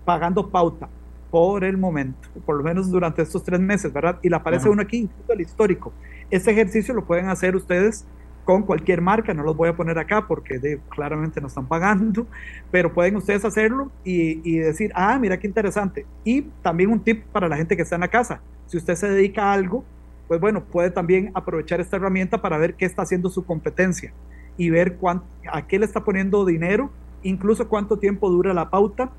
[0.06, 0.90] pagando pauta
[1.32, 4.20] por el momento, por lo menos durante estos tres meses, ¿verdad?
[4.22, 5.92] Y le aparece uno aquí, incluso el histórico.
[6.30, 8.06] Este ejercicio lo pueden hacer ustedes
[8.46, 12.28] con cualquier marca, no los voy a poner acá porque de, claramente no están pagando,
[12.70, 16.06] pero pueden ustedes hacerlo y, y, decir, ah, mira qué interesante.
[16.24, 19.10] Y también un tip para la gente que está en la casa, si usted se
[19.10, 19.84] dedica a algo,
[20.28, 24.14] pues bueno, puede también aprovechar esta herramienta para ver qué está haciendo su competencia
[24.58, 26.90] y ver cuánto, a qué le está poniendo dinero,
[27.24, 29.12] incluso cuánto tiempo dura la pauta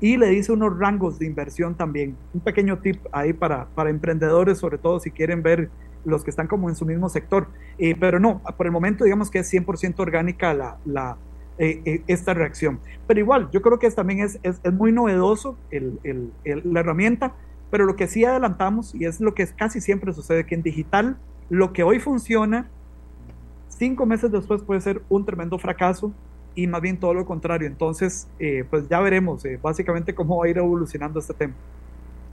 [0.00, 2.16] y le dice unos rangos de inversión también.
[2.32, 5.70] Un pequeño tip ahí para, para emprendedores, sobre todo si quieren ver
[6.04, 7.48] los que están como en su mismo sector.
[7.78, 11.16] Eh, pero no, por el momento digamos que es 100% orgánica la, la
[11.58, 12.80] eh, eh, esta reacción.
[13.06, 16.32] Pero igual, yo creo que también es, es, es muy novedoso el, el,
[16.64, 17.34] la herramienta,
[17.70, 21.18] pero lo que sí adelantamos, y es lo que casi siempre sucede, que en digital
[21.50, 22.70] lo que hoy funciona,
[23.68, 26.14] cinco meses después puede ser un tremendo fracaso
[26.54, 27.66] y más bien todo lo contrario.
[27.66, 31.54] Entonces, eh, pues ya veremos eh, básicamente cómo va a ir evolucionando este tema.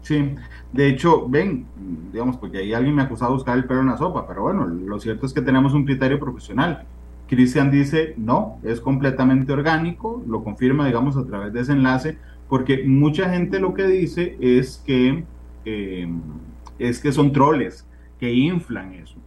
[0.01, 0.35] Sí,
[0.71, 1.65] de hecho, ven,
[2.13, 4.43] digamos, porque ahí alguien me ha acusado de buscar el pelo en la sopa, pero
[4.43, 6.85] bueno, lo cierto es que tenemos un criterio profesional.
[7.27, 12.83] Cristian dice, no, es completamente orgánico, lo confirma, digamos, a través de ese enlace, porque
[12.85, 15.25] mucha gente lo que dice es que,
[15.65, 16.07] eh,
[16.79, 17.85] es que son troles,
[18.19, 19.17] que inflan eso,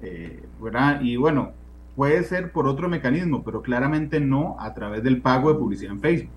[0.00, 1.02] eh, ¿verdad?
[1.02, 1.52] Y bueno,
[1.96, 6.00] puede ser por otro mecanismo, pero claramente no a través del pago de publicidad en
[6.00, 6.32] Facebook.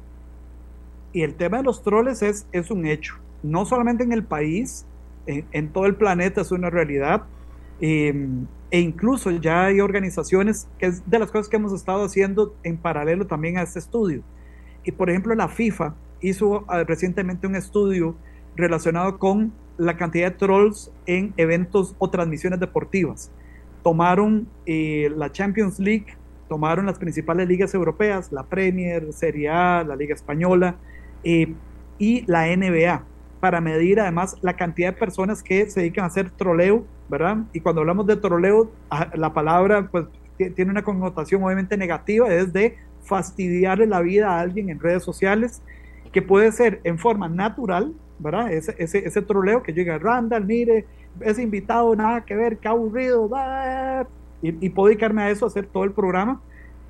[1.13, 4.85] Y el tema de los troles es, es un hecho, no solamente en el país,
[5.25, 7.23] en, todo el planeta es una realidad.
[7.79, 8.27] Eh,
[8.73, 12.77] e incluso ya hay organizaciones, que es de las cosas que hemos estado haciendo en
[12.77, 14.23] paralelo también a este estudio.
[14.83, 18.15] Y por ejemplo, la FIFA hizo uh, recientemente un estudio
[18.55, 23.31] relacionado con la cantidad de trolls en eventos o transmisiones deportivas.
[23.83, 26.07] Tomaron eh, la Champions League,
[26.47, 30.75] tomaron las principales ligas europeas, la Premier, Serie A, la Liga Española
[31.23, 31.53] eh,
[31.97, 33.03] y la NBA,
[33.39, 37.37] para medir además la cantidad de personas que se dedican a hacer troleo, ¿verdad?
[37.53, 40.05] Y cuando hablamos de troleo, ah, la palabra pues
[40.37, 45.61] tiene una connotación obviamente negativa, es de fastidiarle la vida a alguien en redes sociales,
[46.11, 48.51] que puede ser en forma natural, ¿verdad?
[48.51, 50.85] Ese, ese, ese troleo que llega, Randall, mire,
[51.21, 53.29] ese invitado, nada que ver, qué aburrido,
[54.41, 56.41] y, y puedo dedicarme a eso, a hacer todo el programa,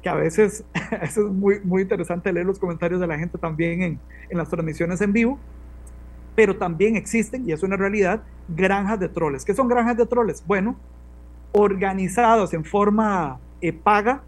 [0.01, 0.63] que a veces,
[1.01, 5.01] es muy, muy interesante leer los comentarios de la gente también en, en las transmisiones
[5.01, 5.39] en vivo,
[6.36, 9.45] pero también existen, y es una realidad, granjas de troles.
[9.45, 10.43] ¿Qué son granjas de troles?
[10.45, 10.75] Bueno,
[11.53, 14.23] organizados en forma eh, paga,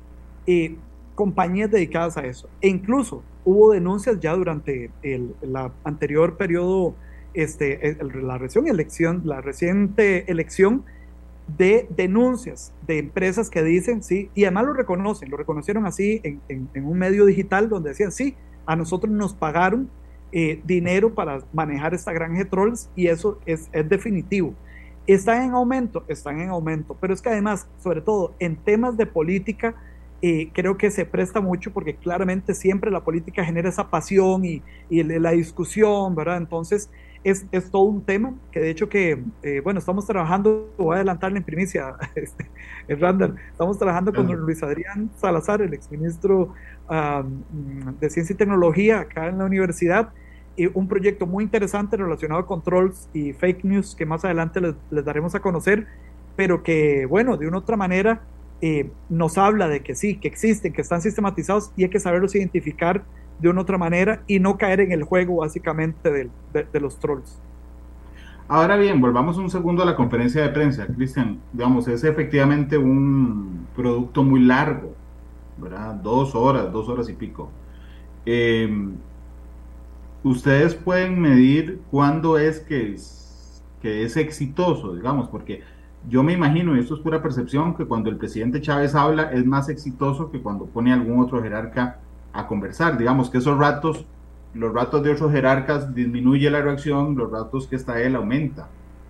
[0.48, 0.76] eh,
[1.16, 2.48] compañías dedicadas a eso.
[2.62, 6.96] E incluso hubo denuncias ya durante el la anterior periodo,
[7.36, 10.84] este, el, la, recién elección, la reciente elección
[11.58, 16.42] de denuncias de empresas que dicen, sí, y además lo reconocen, lo reconocieron así en,
[16.50, 19.90] en, un medio digital donde decían, sí, a nosotros nos pagaron
[20.32, 24.54] eh, dinero para manejar esta granja trolls y eso es, es definitivo.
[25.06, 26.04] ¿Están en aumento?
[26.08, 29.76] Están en aumento, pero es que además, sobre todo en temas de política,
[30.24, 34.64] eh, creo que se presta mucho porque claramente siempre la política genera esa pasión y,
[34.90, 36.38] y la discusión, ¿verdad?
[36.38, 36.90] Entonces,
[37.26, 40.96] es, es, todo un tema que de hecho que, eh, bueno, estamos trabajando, voy a
[40.98, 42.50] adelantarle en primicia, este,
[42.88, 46.54] Randall, estamos trabajando con Luis Adrián Salazar, el exministro
[46.88, 50.10] um, de Ciencia y Tecnología acá en la universidad,
[50.56, 54.76] y un proyecto muy interesante relacionado con trolls y fake news que más adelante les,
[54.92, 55.88] les daremos a conocer,
[56.36, 58.22] pero que, bueno, de una otra manera
[58.62, 62.36] eh, nos habla de que sí, que existen, que están sistematizados y hay que saberlos
[62.36, 63.04] identificar
[63.40, 66.30] de una otra manera y no caer en el juego básicamente de,
[66.72, 67.40] de, los trolls.
[68.48, 71.40] Ahora bien, volvamos un segundo a la conferencia de prensa, Cristian.
[71.52, 74.94] Digamos, es efectivamente un producto muy largo,
[75.58, 75.96] ¿verdad?
[75.96, 77.50] Dos horas, dos horas y pico.
[78.26, 78.70] Eh,
[80.24, 85.62] ustedes pueden medir cuándo es que, es que es exitoso, digamos, porque
[86.08, 89.46] yo me imagino, y esto es pura percepción, que cuando el presidente Chávez habla es
[89.46, 92.00] más exitoso que cuando pone algún otro jerarca
[92.36, 92.98] a conversar.
[92.98, 94.06] Digamos que esos ratos,
[94.54, 98.68] los ratos de otros jerarcas disminuye la reacción, los ratos que está él aumenta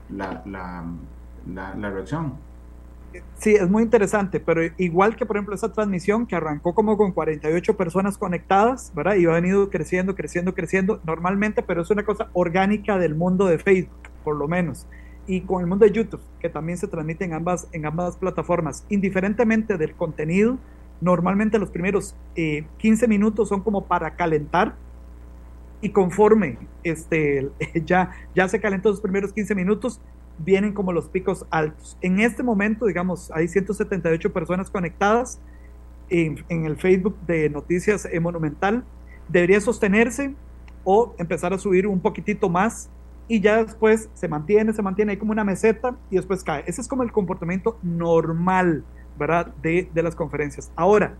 [0.10, 2.34] la, la, la, reacción.
[3.38, 7.14] Sí, es muy interesante, pero igual que por ejemplo esa transmisión que arrancó como con
[7.14, 9.16] 48 personas conectadas, ¿verdad?
[9.16, 13.58] Y ha venido creciendo, creciendo, creciendo normalmente, pero es una cosa orgánica del mundo de
[13.58, 14.86] Facebook, por lo menos.
[15.28, 18.86] Y con el mundo de YouTube, que también se transmite en ambas, en ambas plataformas.
[18.90, 20.60] Indiferentemente del contenido,
[21.06, 24.76] normalmente los primeros eh, 15 minutos son como para calentar,
[25.82, 27.50] y conforme este,
[27.86, 30.02] ya, ya se calentó los primeros 15 minutos,
[30.40, 31.96] vienen como los picos altos.
[32.02, 35.40] En este momento, digamos, hay 178 personas conectadas
[36.10, 38.84] en, en el Facebook de Noticias Monumental.
[39.30, 40.34] Debería sostenerse
[40.84, 42.90] o empezar a subir un poquitito más
[43.28, 46.64] y ya después se mantiene, se mantiene ahí como una meseta y después cae.
[46.66, 48.84] Ese es como el comportamiento normal,
[49.18, 49.48] ¿verdad?
[49.62, 50.72] De, de las conferencias.
[50.76, 51.16] Ahora,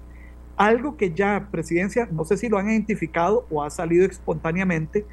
[0.58, 5.06] algo que ya presidencia, no sé si lo han identificado o ha salido espontáneamente,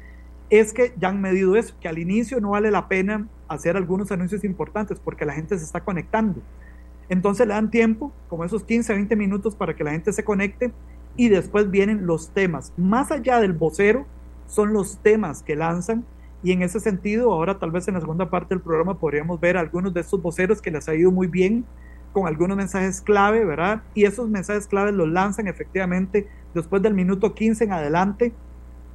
[0.49, 4.11] es que ya han medido eso, que al inicio no vale la pena hacer algunos
[4.11, 6.41] anuncios importantes porque la gente se está conectando.
[7.09, 10.71] Entonces le dan tiempo, como esos 15, 20 minutos para que la gente se conecte
[11.15, 12.73] y después vienen los temas.
[12.77, 14.05] Más allá del vocero,
[14.47, 16.05] son los temas que lanzan
[16.43, 19.57] y en ese sentido, ahora tal vez en la segunda parte del programa podríamos ver
[19.57, 21.65] algunos de estos voceros que les ha ido muy bien
[22.13, 23.81] con algunos mensajes clave, ¿verdad?
[23.93, 28.31] Y esos mensajes clave los lanzan efectivamente después del minuto 15 en adelante,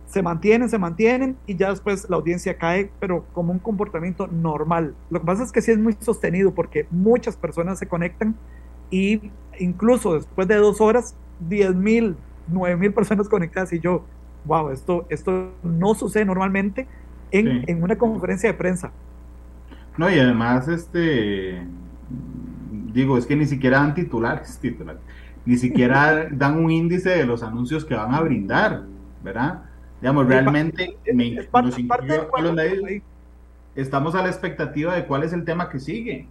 [0.07, 4.95] se mantienen, se mantienen y ya después la audiencia cae, pero como un comportamiento normal.
[5.11, 8.35] Lo que pasa es que sí es muy sostenido porque muchas personas se conectan
[8.91, 14.05] y incluso después de dos horas, 10 mil, 9 mil personas conectadas y yo,
[14.47, 16.87] wow, esto, esto no sucede normalmente
[17.31, 18.93] en, en una conferencia de prensa.
[19.99, 21.67] No, y además, este,
[23.01, 25.01] digo, es que ni siquiera dan titulares, titulares
[25.49, 28.83] ni siquiera dan un índice de los anuncios que van a brindar,
[29.25, 29.63] ¿verdad?
[30.01, 31.39] Digamos, realmente me,
[33.75, 36.29] estamos a la expectativa de cuál es el tema que sigue.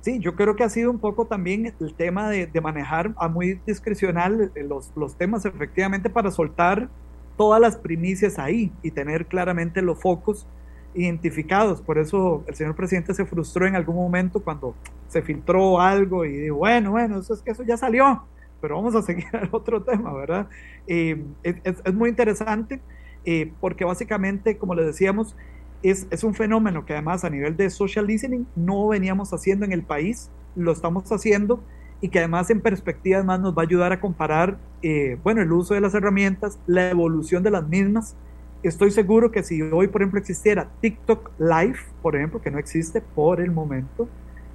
[0.00, 3.60] Sí, yo creo que ha sido un poco también el tema de, manejar a muy
[3.64, 6.88] discrecional eh, los, los temas efectivamente para soltar
[7.36, 10.46] todas las primicias ahí y tener claramente los focos
[10.94, 11.80] identificados.
[11.80, 14.74] Por eso el señor presidente se frustró en algún momento cuando
[15.08, 18.24] se filtró algo y dijo, bueno, bueno, eso es que eso ya salió,
[18.60, 20.48] pero vamos a seguir al otro tema, ¿verdad?
[20.86, 22.80] Eh, es, es, muy interesante
[23.24, 25.36] eh, porque básicamente, como le decíamos,
[25.82, 29.72] es, es, un fenómeno que además a nivel de social listening no veníamos haciendo en
[29.72, 31.62] el país, lo estamos haciendo
[32.02, 35.52] y que además en perspectiva además nos va a ayudar a comparar, eh, bueno, el
[35.52, 38.16] uso de las herramientas, la evolución de las mismas.
[38.62, 43.00] Estoy seguro que si hoy, por ejemplo, existiera TikTok Live, por ejemplo, que no existe
[43.00, 44.08] por el momento,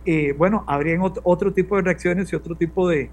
[0.05, 3.09] eh, bueno, habrían otro, tipo de reacciones y otro tipo de,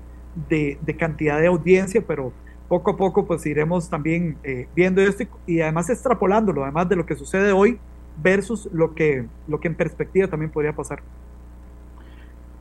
[0.97, 2.33] cantidad de audiencia, pero
[2.69, 7.05] poco a poco pues iremos también eh, viendo esto y, además extrapolándolo, además de lo
[7.05, 7.79] que sucede hoy
[8.23, 11.03] versus lo que, lo que en perspectiva también podría pasar.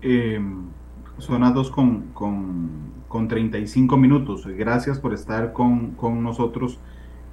[0.02, 0.42] Eh,
[1.20, 2.70] son las 2 con, con,
[3.08, 4.48] con, 35 minutos.
[4.48, 6.80] Gracias por estar con nosotros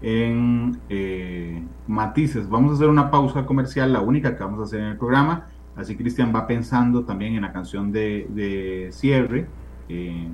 [0.02, 2.48] en eh, Matices.
[2.48, 5.46] Vamos a hacer una pausa comercial, la única que vamos a hacer en el programa.
[5.76, 9.46] Así Cristian va pensando también en la canción de, de cierre.
[9.88, 10.28] Eh,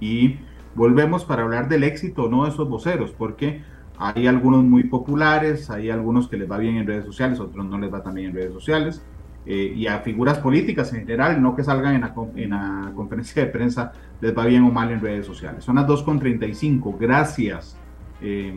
[0.00, 0.36] y
[0.74, 3.62] volvemos para hablar del éxito no de esos voceros, porque
[3.98, 7.78] hay algunos muy populares, hay algunos que les va bien en redes sociales, otros no
[7.78, 9.02] les va tan bien en redes sociales.
[9.44, 13.44] Eh, y a figuras políticas en general, no que salgan en la, en la, conferencia
[13.44, 15.64] de prensa, les va bien o mal en redes sociales.
[15.64, 16.96] Son las 2.35.
[16.96, 17.76] Gracias
[18.22, 18.54] eh,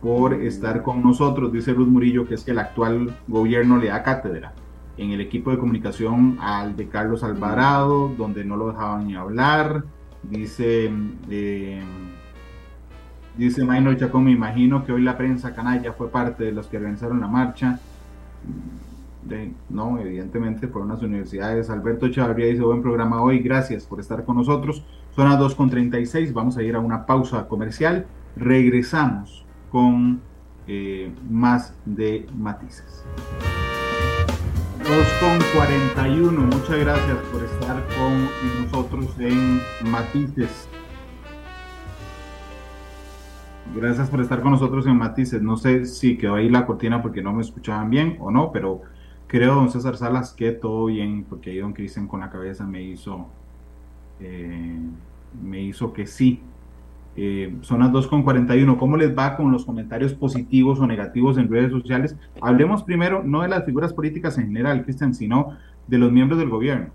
[0.00, 4.02] por estar con nosotros, dice Luz Murillo, que es que el actual gobierno le da
[4.02, 4.52] cátedra
[4.96, 9.84] en el equipo de comunicación al de Carlos Alvarado, donde no lo dejaban ni hablar.
[10.22, 10.90] Dice,
[11.30, 11.82] eh,
[13.36, 16.76] dice Maynor Chacón, me imagino que hoy la prensa canalla fue parte de los que
[16.76, 17.78] organizaron la marcha.
[19.68, 21.70] No, evidentemente por unas universidades.
[21.70, 24.82] Alberto Chavarría dice buen programa hoy, gracias por estar con nosotros.
[25.14, 28.06] Son las 2.36, vamos a ir a una pausa comercial.
[28.38, 30.20] Regresamos con
[30.68, 33.04] eh, más de matices.
[34.84, 38.28] 2.41, muchas gracias por estar con
[38.62, 40.68] nosotros en Matices.
[43.74, 45.42] Gracias por estar con nosotros en Matices.
[45.42, 48.80] No sé si quedó ahí la cortina porque no me escuchaban bien o no, pero
[49.26, 52.82] creo, don César Salas, que todo bien, porque ahí don Cristian con la cabeza me
[52.82, 53.26] hizo,
[54.20, 54.78] eh,
[55.42, 56.40] me hizo que sí.
[57.20, 58.78] Eh, son las 2.41.
[58.78, 62.14] ¿Cómo les va con los comentarios positivos o negativos en redes sociales?
[62.40, 65.56] Hablemos primero no de las figuras políticas en general, Cristian, sino
[65.88, 66.90] de los miembros del gobierno.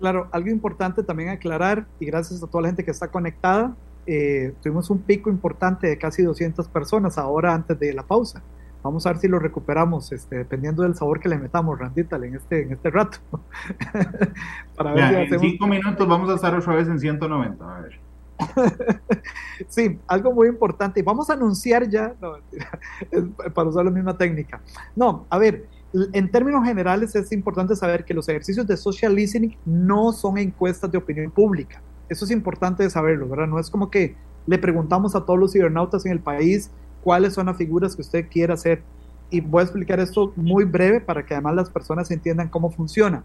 [0.00, 3.74] Claro, algo importante también aclarar, y gracias a toda la gente que está conectada,
[4.06, 8.42] eh, tuvimos un pico importante de casi 200 personas ahora antes de la pausa.
[8.82, 12.34] Vamos a ver si lo recuperamos, este, dependiendo del sabor que le metamos, Randita, en
[12.34, 13.16] este, en este rato.
[14.76, 17.64] Para ver en cinco minutos vamos a estar otra vez en 190.
[17.64, 18.03] A ver.
[19.68, 21.02] sí, algo muy importante.
[21.02, 22.14] Vamos a anunciar ya,
[23.54, 24.60] para usar la misma técnica.
[24.96, 25.66] No, a ver,
[26.12, 30.90] en términos generales es importante saber que los ejercicios de social listening no son encuestas
[30.90, 31.80] de opinión pública.
[32.08, 33.46] Eso es importante saberlo, ¿verdad?
[33.46, 36.70] No es como que le preguntamos a todos los cibernautas en el país
[37.02, 38.82] cuáles son las figuras que usted quiere hacer.
[39.30, 43.24] Y voy a explicar esto muy breve para que además las personas entiendan cómo funciona.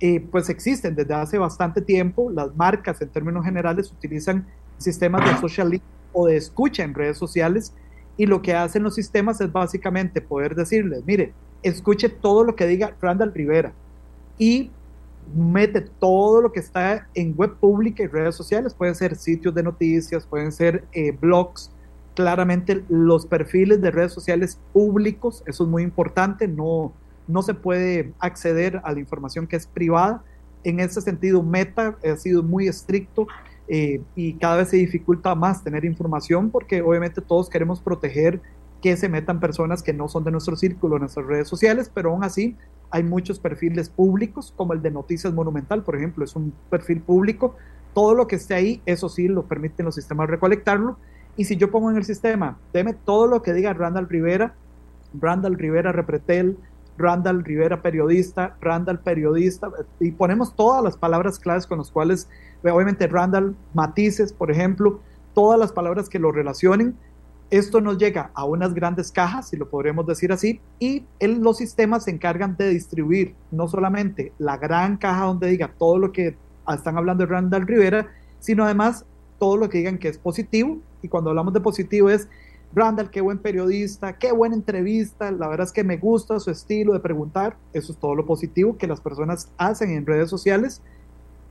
[0.00, 2.30] Eh, pues existen desde hace bastante tiempo.
[2.30, 4.46] Las marcas en términos generales utilizan
[4.82, 5.80] sistemas de social
[6.12, 7.72] o de escucha en redes sociales
[8.16, 12.66] y lo que hacen los sistemas es básicamente poder decirles, mire, escuche todo lo que
[12.66, 13.72] diga Randall Rivera
[14.38, 14.70] y
[15.34, 19.62] mete todo lo que está en web pública y redes sociales, pueden ser sitios de
[19.62, 21.70] noticias, pueden ser eh, blogs,
[22.14, 26.92] claramente los perfiles de redes sociales públicos, eso es muy importante, no,
[27.26, 30.22] no se puede acceder a la información que es privada.
[30.64, 33.26] En ese sentido, Meta ha sido muy estricto
[33.74, 38.38] eh, y cada vez se dificulta más tener información porque obviamente todos queremos proteger
[38.82, 42.10] que se metan personas que no son de nuestro círculo en nuestras redes sociales, pero
[42.10, 42.54] aún así
[42.90, 47.56] hay muchos perfiles públicos, como el de Noticias Monumental, por ejemplo, es un perfil público.
[47.94, 50.98] Todo lo que esté ahí, eso sí, lo permiten los sistemas recolectarlo.
[51.38, 54.54] Y si yo pongo en el sistema, deme todo lo que diga Randall Rivera,
[55.18, 56.58] Randall Rivera Repretel,
[57.02, 62.28] Randall Rivera periodista, Randall periodista, y ponemos todas las palabras claves con las cuales,
[62.62, 65.00] obviamente Randall matices, por ejemplo,
[65.34, 66.96] todas las palabras que lo relacionen,
[67.50, 72.04] esto nos llega a unas grandes cajas, si lo podríamos decir así, y los sistemas
[72.04, 76.36] se encargan de distribuir no solamente la gran caja donde diga todo lo que
[76.72, 78.08] están hablando de Randall Rivera,
[78.40, 79.04] sino además
[79.38, 80.78] todo lo que digan que es positivo.
[81.02, 82.26] Y cuando hablamos de positivo es,
[82.74, 86.94] Randall, qué buen periodista, qué buena entrevista, la verdad es que me gusta su estilo
[86.94, 90.80] de preguntar, eso es todo lo positivo que las personas hacen en redes sociales.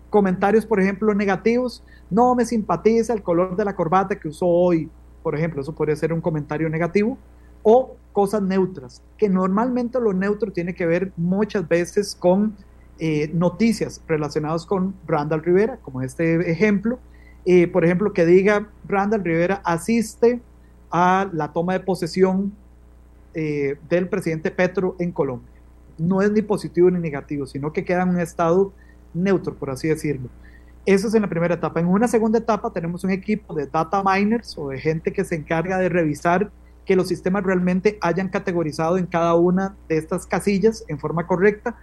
[0.09, 4.89] Comentarios, por ejemplo, negativos, no me simpatiza el color de la corbata que usó hoy,
[5.21, 7.17] por ejemplo, eso podría ser un comentario negativo,
[7.61, 12.55] o cosas neutras, que normalmente lo neutro tiene que ver muchas veces con
[12.97, 16.99] eh, noticias relacionadas con Randall Rivera, como este ejemplo.
[17.45, 20.41] Eh, por ejemplo, que diga Randall Rivera asiste
[20.91, 22.53] a la toma de posesión
[23.33, 25.49] eh, del presidente Petro en Colombia.
[25.97, 28.73] No es ni positivo ni negativo, sino que queda en un estado
[29.13, 30.29] neutro, por así decirlo.
[30.85, 31.79] Eso es en la primera etapa.
[31.79, 35.35] En una segunda etapa tenemos un equipo de data miners o de gente que se
[35.35, 36.51] encarga de revisar
[36.85, 41.77] que los sistemas realmente hayan categorizado en cada una de estas casillas en forma correcta,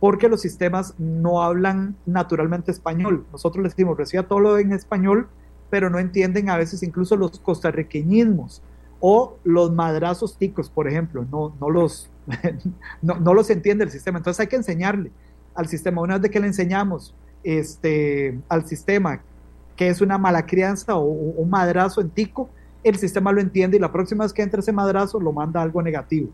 [0.00, 3.24] porque los sistemas no hablan naturalmente español.
[3.30, 5.28] Nosotros les decimos, reciba todo lo en español,
[5.70, 8.62] pero no entienden a veces incluso los costarriqueñismos
[9.00, 12.10] o los madrazos ticos, por ejemplo, no, no, los,
[13.02, 14.18] no, no los entiende el sistema.
[14.18, 15.10] Entonces hay que enseñarle
[15.54, 16.02] al sistema.
[16.02, 19.22] Una vez que le enseñamos este, al sistema
[19.76, 22.50] que es una mala crianza o, un madrazo en tico,
[22.84, 25.80] el sistema lo entiende y la próxima vez que entre ese madrazo lo manda algo
[25.80, 26.28] negativo.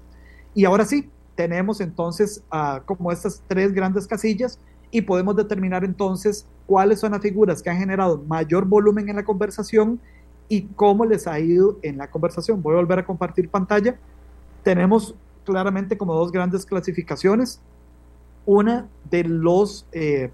[0.54, 2.42] Y ahora sí, tenemos entonces
[2.86, 4.58] como estas tres grandes casillas
[4.96, 9.26] y podemos determinar entonces cuáles son las figuras que han generado mayor volumen en la
[9.26, 10.00] conversación
[10.48, 12.62] y cómo les ha ido en la conversación.
[12.62, 13.98] Voy a volver a compartir pantalla.
[14.62, 17.60] Tenemos claramente como dos grandes clasificaciones.
[18.46, 20.30] Una de los eh,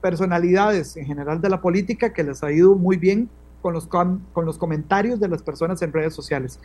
[0.00, 3.28] personalidades en general de la política que les ha ido muy bien
[3.60, 6.58] con los, con, los comentarios de las personas en redes sociales.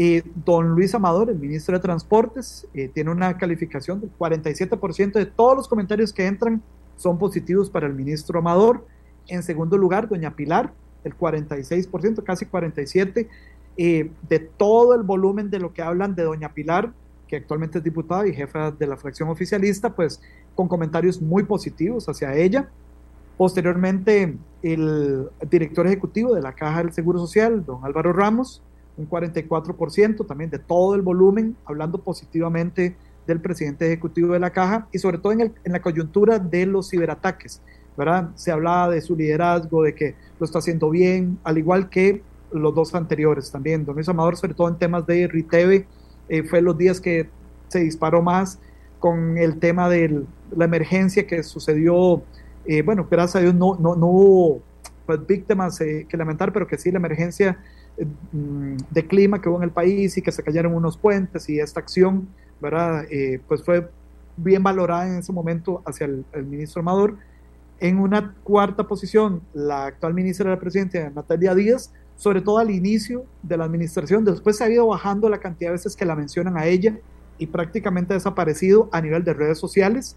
[0.00, 5.26] Eh, don Luis Amador, el ministro de Transportes, eh, tiene una calificación del 47% de
[5.26, 6.62] todos los comentarios que entran
[6.96, 8.86] son positivos para el ministro Amador.
[9.26, 10.72] En segundo lugar, doña Pilar,
[11.02, 13.26] el 46%, casi 47%,
[13.76, 16.92] eh, de todo el volumen de lo que hablan de doña Pilar,
[17.26, 20.20] que actualmente es diputada y jefa de la fracción oficialista, pues
[20.54, 22.68] con comentarios muy positivos hacia ella.
[23.36, 28.62] Posteriormente, el director ejecutivo de la Caja del Seguro Social, don Álvaro Ramos,
[28.98, 32.96] un 44% también de todo el volumen, hablando positivamente
[33.26, 36.90] del presidente ejecutivo de la Caja y sobre todo en, en la coyuntura de los
[36.90, 37.62] ciberataques.
[37.98, 38.30] ¿verdad?
[38.36, 42.22] Se hablaba de su liderazgo, de que lo está haciendo bien, al igual que
[42.52, 43.84] los dos anteriores también.
[43.84, 45.86] Don Luis Amador, sobre todo en temas de RITEVE,
[46.28, 47.28] eh, fue los días que
[47.66, 48.60] se disparó más
[49.00, 50.22] con el tema de
[50.56, 52.22] la emergencia que sucedió.
[52.66, 54.62] Eh, bueno, gracias a Dios no, no, no hubo
[55.04, 57.58] pues, víctimas eh, que lamentar, pero que sí la emergencia
[58.30, 61.80] de clima que hubo en el país y que se cayeron unos puentes y esta
[61.80, 62.28] acción,
[62.60, 63.04] ¿verdad?
[63.48, 63.88] pues fue
[64.36, 67.16] bien valorada en ese momento hacia el, el, ministro Amador.
[67.80, 72.70] En una cuarta posición, la actual ministra de la Presidencia, Natalia Díaz, sobre todo al
[72.70, 74.24] inicio de la administración.
[74.24, 76.98] Después se ha ido bajando la cantidad de veces que la mencionan a ella
[77.38, 80.16] y prácticamente ha desaparecido a nivel de redes sociales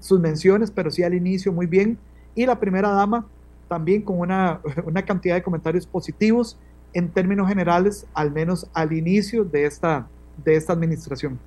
[0.00, 1.98] sus menciones, pero sí al inicio muy bien.
[2.34, 3.26] Y la primera dama
[3.68, 6.58] también con una, una cantidad de comentarios positivos
[6.94, 10.06] en términos generales, al menos al inicio de esta,
[10.44, 11.38] de esta administración.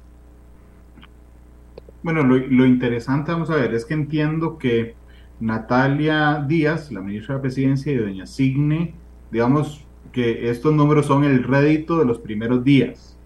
[2.03, 4.93] Bueno, lo, interesante, vamos a ver, es que entiendo que
[5.39, 8.93] Natalia Díaz, la ministra de Presidencia, y doña Signe,
[9.31, 13.17] digamos, que estos números son el rédito de los primeros días,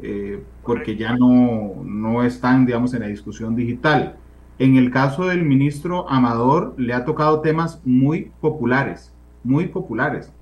[0.00, 4.16] eh, porque ya no, no están, digamos, en la discusión digital.
[4.58, 9.12] En el caso del ministro Amador, le ha tocado temas muy populares,
[9.44, 10.32] muy populares.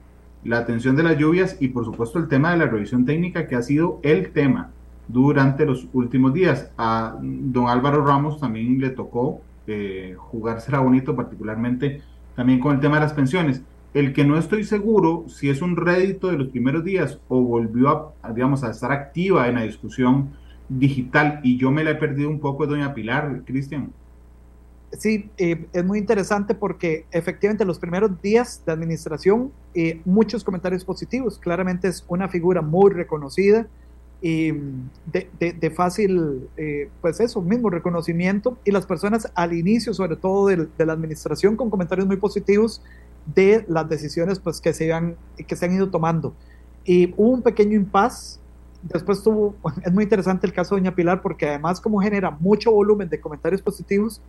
[0.44, 3.56] La atención de las lluvias y, por supuesto, el tema de la revisión técnica, que
[3.56, 4.70] ha sido el tema
[5.08, 6.70] durante los últimos días.
[6.78, 12.02] A don Álvaro Ramos también le tocó eh, jugársela bonito, particularmente
[12.34, 13.62] también con el tema de las pensiones.
[13.94, 18.14] El que no estoy seguro si es un rédito de los primeros días o volvió
[18.22, 20.30] a, digamos, a estar activa en la discusión
[20.68, 23.90] digital y yo me la he perdido un poco, doña Pilar, Cristian.
[24.98, 30.84] Sí, eh, es muy interesante porque efectivamente los primeros días de administración, eh, muchos comentarios
[30.84, 31.38] positivos.
[31.38, 33.66] Claramente es una figura muy reconocida
[34.22, 34.52] y
[35.12, 38.56] de, de, fácil, eh, pues eso mismo, reconocimiento.
[38.64, 42.82] Y las personas al inicio, sobre todo de, de, la administración, con comentarios muy positivos
[43.34, 45.16] de las decisiones pues, que, se han,
[45.46, 46.34] que se han ido tomando.
[46.84, 48.40] Y hubo un pequeño impas
[48.92, 52.72] después tuvo, es muy interesante el caso de Doña Pilar porque además como genera mucho
[52.72, 54.20] volumen de comentarios positivos,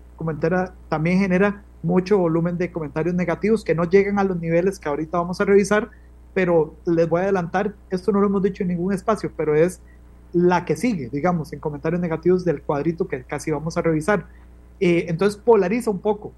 [0.90, 5.18] también genera mucho volumen de comentarios negativos que no llegan a los niveles que ahorita
[5.18, 5.90] vamos a revisar,
[6.34, 9.82] pero les voy a adelantar, esto no lo hemos dicho en ningún espacio, pero es
[10.34, 14.28] la que sigue, digamos, en comentarios negativos del cuadrito que casi vamos a revisar.
[14.80, 16.34] Eh, entonces polariza un poco,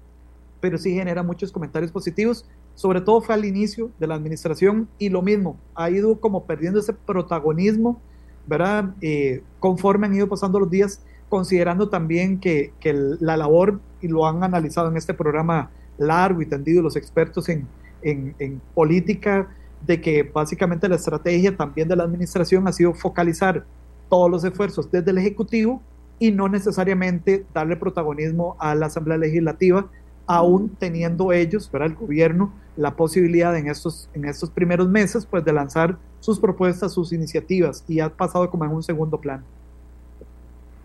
[0.60, 2.46] pero sí genera muchos comentarios positivos.
[2.74, 6.80] Sobre todo fue al inicio de la administración y lo mismo, ha ido como perdiendo
[6.80, 8.00] ese protagonismo
[8.46, 8.94] ¿verdad?
[9.00, 14.26] Eh, conforme han ido pasando los días, considerando también que, que, la labor, y lo
[14.26, 17.66] han analizado en este programa largo y tendido los expertos en,
[18.02, 19.48] en, política,
[19.86, 23.64] de que básicamente la estrategia también de la administración ha sido focalizar
[24.08, 25.80] todos los esfuerzos desde el Ejecutivo
[26.18, 29.86] y no necesariamente darle protagonismo a la Asamblea Legislativa,
[30.26, 35.44] aún teniendo ellos, para el gobierno, la posibilidad en estos, en estos primeros meses pues,
[35.44, 39.42] de lanzar sus propuestas, sus iniciativas, y ha pasado como en un segundo plano.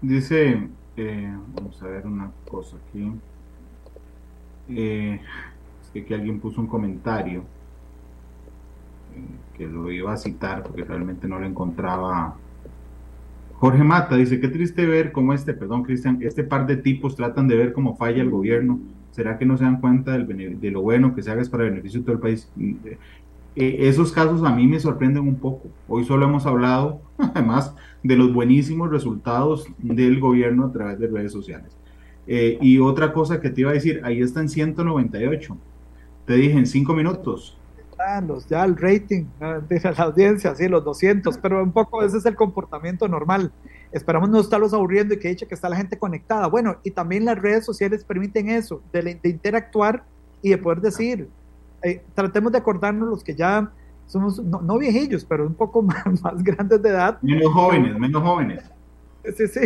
[0.02, 0.68] Dice,
[0.98, 3.14] eh, vamos a ver una cosa aquí,
[4.68, 5.22] eh,
[5.82, 7.44] es que aquí alguien puso un comentario
[9.16, 12.36] eh, que lo iba a citar porque realmente no lo encontraba.
[13.66, 17.48] Jorge Mata dice, qué triste ver cómo este, perdón Cristian, este par de tipos tratan
[17.48, 21.16] de ver cómo falla el gobierno ¿Será que no se dan cuenta de lo bueno
[21.16, 22.52] que se haga para el beneficio de todo el país?
[22.60, 22.98] Eh,
[23.56, 25.70] esos casos a mí me sorprenden un poco.
[25.88, 31.32] Hoy solo hemos hablado, además, de los buenísimos resultados del gobierno a través de redes
[31.32, 31.78] sociales.
[32.28, 35.58] Eh, y otra cosa que te iba a decir, ahí está en 198.
[36.26, 37.58] Te dije en cinco minutos.
[38.28, 39.26] Los, ya el rating
[39.68, 43.52] de la audiencia, sí, los 200, pero un poco ese es el comportamiento normal.
[43.92, 46.48] Esperamos no estarlos aburriendo y que dicha que está la gente conectada.
[46.48, 50.04] Bueno, y también las redes sociales permiten eso, de, interactuar
[50.42, 51.30] y de poder decir,
[51.84, 53.72] eh, tratemos de acordarnos los que ya
[54.08, 57.22] somos, no, viejillos, pero un poco más, más, grandes de edad.
[57.22, 58.64] Menos jóvenes, menos jóvenes.
[59.36, 59.62] Sí, sí.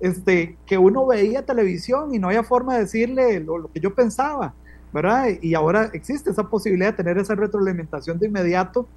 [0.00, 3.94] Este, que uno veía televisión y no había forma de decirle lo, lo que yo
[3.96, 4.54] pensaba,
[4.92, 5.26] ¿verdad?
[5.40, 8.88] Y ahora existe esa posibilidad de tener esa retroalimentación de inmediato.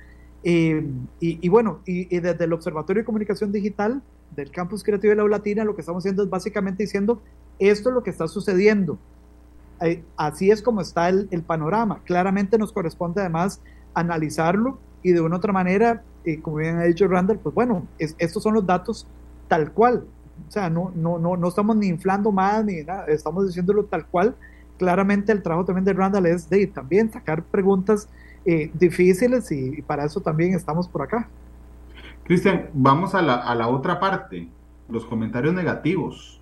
[0.43, 0.83] Eh,
[1.19, 4.01] y, y, bueno, y, y, desde el Observatorio de Comunicación Digital
[4.35, 7.21] del Campus Creativo de la Latina, lo que estamos haciendo es básicamente diciendo,
[7.59, 8.97] esto es lo que está sucediendo.
[9.81, 12.01] Eh, así es como está el, el, panorama.
[12.05, 13.61] Claramente nos corresponde además
[13.93, 18.15] analizarlo y de una otra manera, eh, como bien ha dicho Randall, pues bueno, es,
[18.19, 19.07] estos son los datos
[19.47, 20.05] tal cual.
[20.47, 24.05] O sea, no, no, no, no estamos ni inflando más ni nada, estamos diciéndolo tal
[24.05, 24.35] cual.
[24.81, 28.09] Claramente el trabajo también de Randall es de también sacar preguntas
[28.45, 31.29] eh, difíciles y, y para eso también estamos por acá.
[32.23, 34.47] Cristian, vamos a la, a la otra parte,
[34.89, 36.41] los comentarios negativos.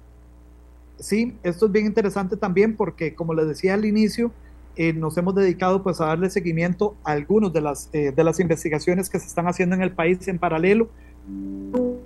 [1.00, 4.32] Sí, esto es bien interesante también porque, como les decía al inicio,
[4.78, 8.40] eh, nos hemos dedicado pues a darle seguimiento a algunas de las, eh, de las
[8.40, 10.88] investigaciones que se están haciendo en el país en paralelo.
[11.28, 12.00] El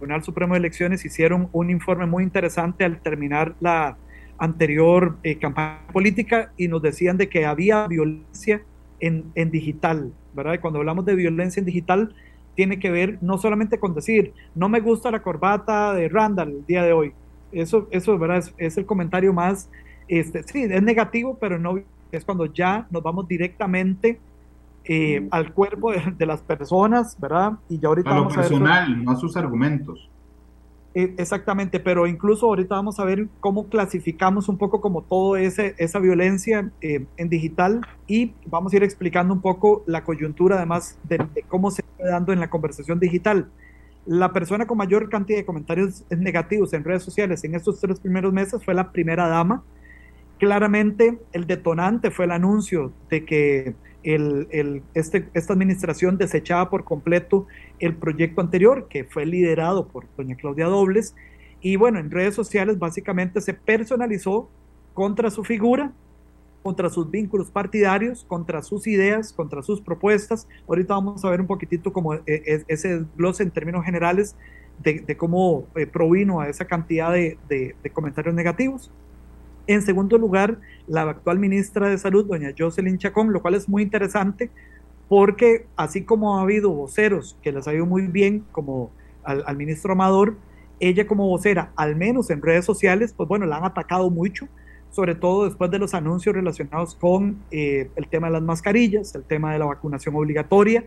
[0.00, 3.96] Tribunal Supremo de Elecciones hicieron un informe muy interesante al terminar la
[4.40, 8.62] anterior eh, campaña política y nos decían de que había violencia
[8.98, 10.54] en, en digital, ¿verdad?
[10.54, 12.14] Y cuando hablamos de violencia en digital,
[12.56, 16.66] tiene que ver no solamente con decir, no me gusta la corbata de Randall el
[16.66, 17.12] día de hoy.
[17.52, 18.38] Eso, eso ¿verdad?
[18.38, 19.68] Es, es el comentario más,
[20.08, 21.78] este, sí, es negativo, pero no
[22.10, 24.18] es cuando ya nos vamos directamente
[24.84, 27.52] eh, al cuerpo de, de, las personas, ¿verdad?
[27.68, 30.08] Y ya ahorita a lo vamos personal, a ver, no a sus argumentos.
[30.92, 35.76] Eh, exactamente, pero incluso ahorita vamos a ver cómo clasificamos un poco como todo ese,
[35.78, 40.98] esa violencia eh, en digital y vamos a ir explicando un poco la coyuntura además
[41.04, 43.48] de, de, cómo se está dando en la conversación digital.
[44.04, 48.32] La persona con mayor cantidad de comentarios negativos en redes sociales en estos tres primeros
[48.32, 49.62] meses fue la primera dama.
[50.38, 56.84] Claramente el detonante fue el anuncio de que el, el, este, esta administración desechaba por
[56.84, 57.46] completo
[57.78, 61.14] el proyecto anterior, que fue liderado por doña Claudia Dobles,
[61.60, 64.48] y bueno, en redes sociales básicamente se personalizó
[64.94, 65.92] contra su figura,
[66.62, 70.46] contra sus vínculos partidarios, contra sus ideas, contra sus propuestas.
[70.68, 74.36] Ahorita vamos a ver un poquitito como e, e, ese desglose en términos generales
[74.82, 78.90] de, de cómo eh, provino a esa cantidad de, de, de comentarios negativos.
[79.70, 80.58] En segundo lugar,
[80.88, 84.50] la actual ministra de Salud, doña Jocelyn Chacón, lo cual es muy interesante
[85.08, 88.90] porque así como ha habido voceros que les ha ido muy bien, como
[89.22, 90.34] al, ministro Amador,
[90.80, 94.48] ella como vocera, al menos en redes sociales, pues bueno, la han atacado mucho
[94.90, 99.22] sobre todo después de los anuncios relacionados con eh, el tema de las mascarillas, el
[99.22, 100.84] tema de la vacunación obligatoria,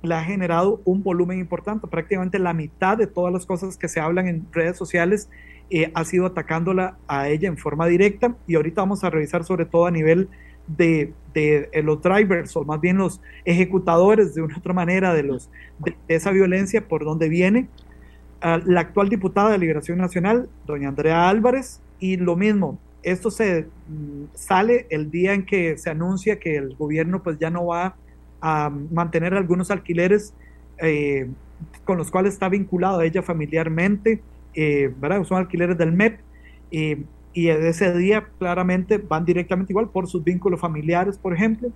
[0.00, 1.86] le ha generado un volumen importante.
[1.86, 5.28] Prácticamente la mitad de todas las cosas que se hablan en redes sociales
[5.74, 9.64] eh, ha sido atacándola a ella en forma directa y ahorita vamos a revisar sobre
[9.64, 10.28] todo a nivel
[10.66, 15.50] de, de, los drivers o más bien los ejecutadores de una otra manera de, los,
[15.78, 17.68] de, esa violencia por donde viene.
[18.44, 23.62] Uh, la actual diputada de Liberación Nacional, doña Andrea Álvarez, y lo mismo, esto se
[23.88, 27.96] mm, sale el día en que se anuncia que el gobierno pues ya no va
[28.42, 30.34] a mantener algunos alquileres
[30.78, 31.30] eh,
[31.84, 34.20] con los cuales está vinculado a ella familiarmente,
[34.54, 35.24] eh, ¿verdad?
[35.24, 36.20] Son alquileres del MEP.
[36.70, 41.70] Eh, y ese día claramente van directamente igual por sus vínculos familiares, por ejemplo.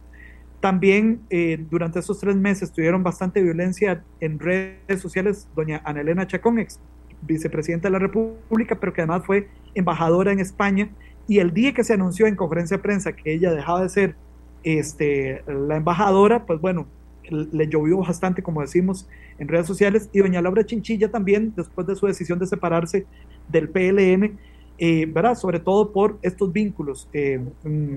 [0.60, 6.26] También eh, durante esos tres meses tuvieron bastante violencia en redes sociales doña Ana Elena
[6.26, 6.78] Chacón, ex
[7.22, 10.90] vicepresidenta de la República, pero que además fue embajadora en España.
[11.28, 14.16] Y el día que se anunció en conferencia de prensa que ella dejaba de ser
[14.62, 16.86] este, la embajadora, pues bueno,
[17.30, 19.08] le llovió bastante, como decimos,
[19.38, 20.08] en redes sociales.
[20.12, 23.06] Y doña Laura Chinchilla también, después de su decisión de separarse
[23.48, 24.38] del PLN,
[24.78, 25.34] eh, ¿verdad?
[25.34, 27.96] Sobre todo por estos vínculos eh, mm,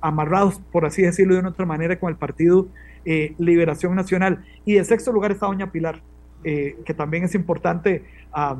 [0.00, 2.68] amarrados, por así decirlo de una otra manera, con el Partido
[3.04, 4.44] eh, Liberación Nacional.
[4.64, 6.02] Y de sexto lugar está Doña Pilar,
[6.42, 8.02] que también es importante
[8.32, 8.56] ah,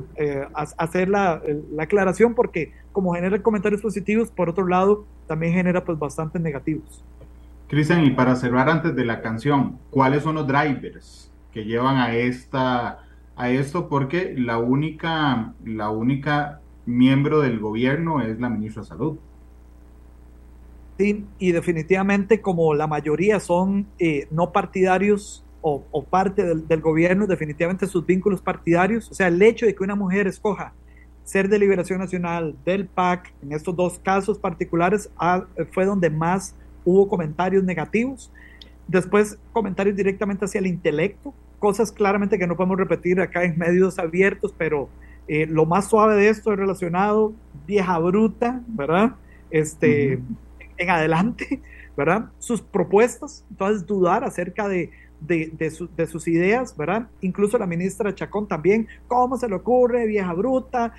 [0.76, 1.40] hacer la,
[1.72, 7.02] la, aclaración porque como genera comentarios positivos, por otro lado, también genera pues bastantes negativos.
[7.68, 12.14] Cristian, y para cerrar antes de la canción, ¿cuáles son los drivers que llevan a
[12.14, 13.04] esta
[13.36, 13.88] a esto?
[13.88, 19.18] Porque la única, la única miembro del gobierno es la ministra de Salud.
[20.98, 27.86] Sí, y definitivamente como la mayoría son eh, no partidarios o, parte del, gobierno, definitivamente
[27.86, 30.72] sus vínculos partidarios, o sea, el hecho de que una mujer escoja
[31.22, 36.54] ser de Liberación Nacional, del PAC, en estos dos casos particulares, ah, fue donde más
[36.84, 38.32] hubo comentarios negativos.
[38.90, 44.00] Después, comentarios directamente hacia el intelecto, cosas claramente que no podemos repetir acá en medios
[44.00, 44.88] abiertos, pero
[45.28, 47.32] eh, lo más suave de esto es relacionado,
[47.68, 49.14] vieja bruta, ¿verdad?
[49.48, 50.18] Este,
[50.76, 51.60] En adelante,
[51.96, 52.30] ¿verdad?
[52.40, 55.52] Sus propuestas, entonces dudar acerca de, de,
[55.96, 57.06] de, sus ideas, ¿verdad?
[57.20, 60.94] Incluso la ministra Chacón también, ¿cómo se le ocurre, vieja bruta,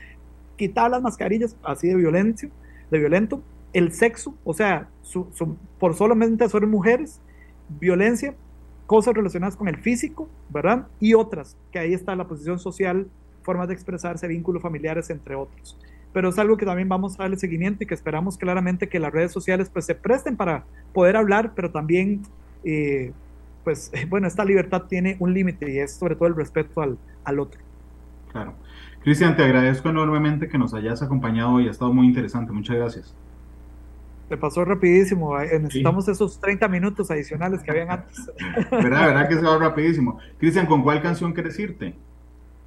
[0.56, 2.50] quitar las mascarillas así de violencia,
[2.90, 3.42] de violento?
[3.74, 5.28] El sexo, o sea, su,
[5.78, 7.20] por solamente ser mujeres,
[7.80, 8.36] violencia,
[8.86, 10.88] cosas relacionadas con el físico, ¿verdad?
[11.00, 13.08] Y otras, que ahí está la posición social
[13.44, 15.78] formas de expresarse, vínculos familiares, entre otros.
[16.14, 19.12] Pero es algo que también vamos a darle seguimiento y que esperamos claramente que las
[19.12, 22.22] redes sociales pues se presten para poder hablar, pero también,
[22.64, 23.14] eh,
[23.64, 27.40] pues bueno, esta libertad tiene un límite y es sobre todo el respeto al, al
[27.40, 27.62] otro.
[28.32, 28.54] Claro.
[29.04, 32.52] Cristian, te agradezco enormemente que nos hayas acompañado y ha estado muy interesante.
[32.52, 33.16] Muchas gracias.
[34.32, 35.38] Te pasó rapidísimo.
[35.42, 38.32] Eh, necesitamos esos 30 minutos adicionales que habían antes.
[38.72, 40.20] verdad, verdad que se va rapidísimo.
[40.38, 41.94] Cristian, ¿con cuál canción quieres irte?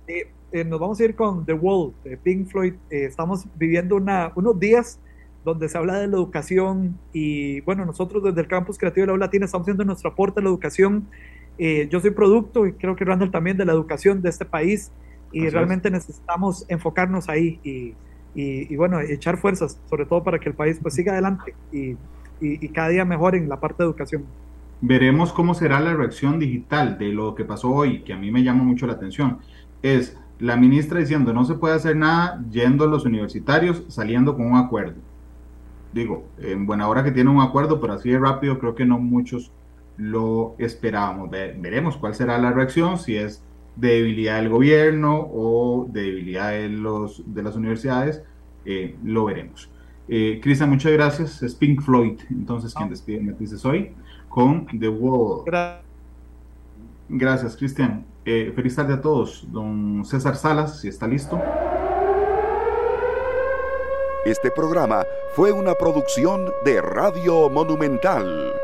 [0.07, 2.75] Eh, eh, nos vamos a ir con The Wall de Pink Floyd.
[2.91, 5.01] Eh, estamos viviendo una, unos días
[5.43, 9.13] donde se habla de la educación y bueno, nosotros desde el Campus Creativo de la
[9.15, 11.09] U Latina estamos haciendo nuestro aporte a la educación.
[11.57, 14.93] Eh, yo soy producto y creo que Randall también de la educación de este país
[15.33, 17.95] y realmente necesitamos enfocarnos ahí y,
[18.35, 21.97] y, bueno, echar fuerzas, sobre todo para que el país pues siga adelante y,
[22.41, 24.25] y cada día mejore en la parte de educación.
[24.81, 28.43] Veremos cómo será la reacción digital de lo que pasó hoy, que a mí me
[28.43, 29.39] llama mucho la atención.
[29.83, 34.59] Es la ministra diciendo no se puede hacer nada, yendo los universitarios, saliendo con un
[34.59, 34.97] acuerdo.
[35.93, 38.99] Digo, en buena hora que tiene un acuerdo, pero así de rápido creo que no
[38.99, 39.53] muchos
[39.97, 41.31] lo esperábamos.
[41.31, 43.43] veremos cuál será la reacción, si es
[43.77, 48.23] debilidad del gobierno o debilidad de, los, de las universidades,
[48.65, 49.71] eh, lo veremos.
[50.09, 51.43] Eh, Cristian, muchas gracias.
[51.43, 53.93] Es Pink Floyd, entonces, quien despide Matices hoy
[54.29, 55.45] con The Wall.
[57.09, 58.05] Gracias, Cristian.
[58.25, 59.47] Eh, feliz tarde a todos.
[59.51, 61.41] Don César Salas, si está listo.
[64.25, 65.05] Este programa
[65.35, 68.55] fue una producción de Radio Monumental.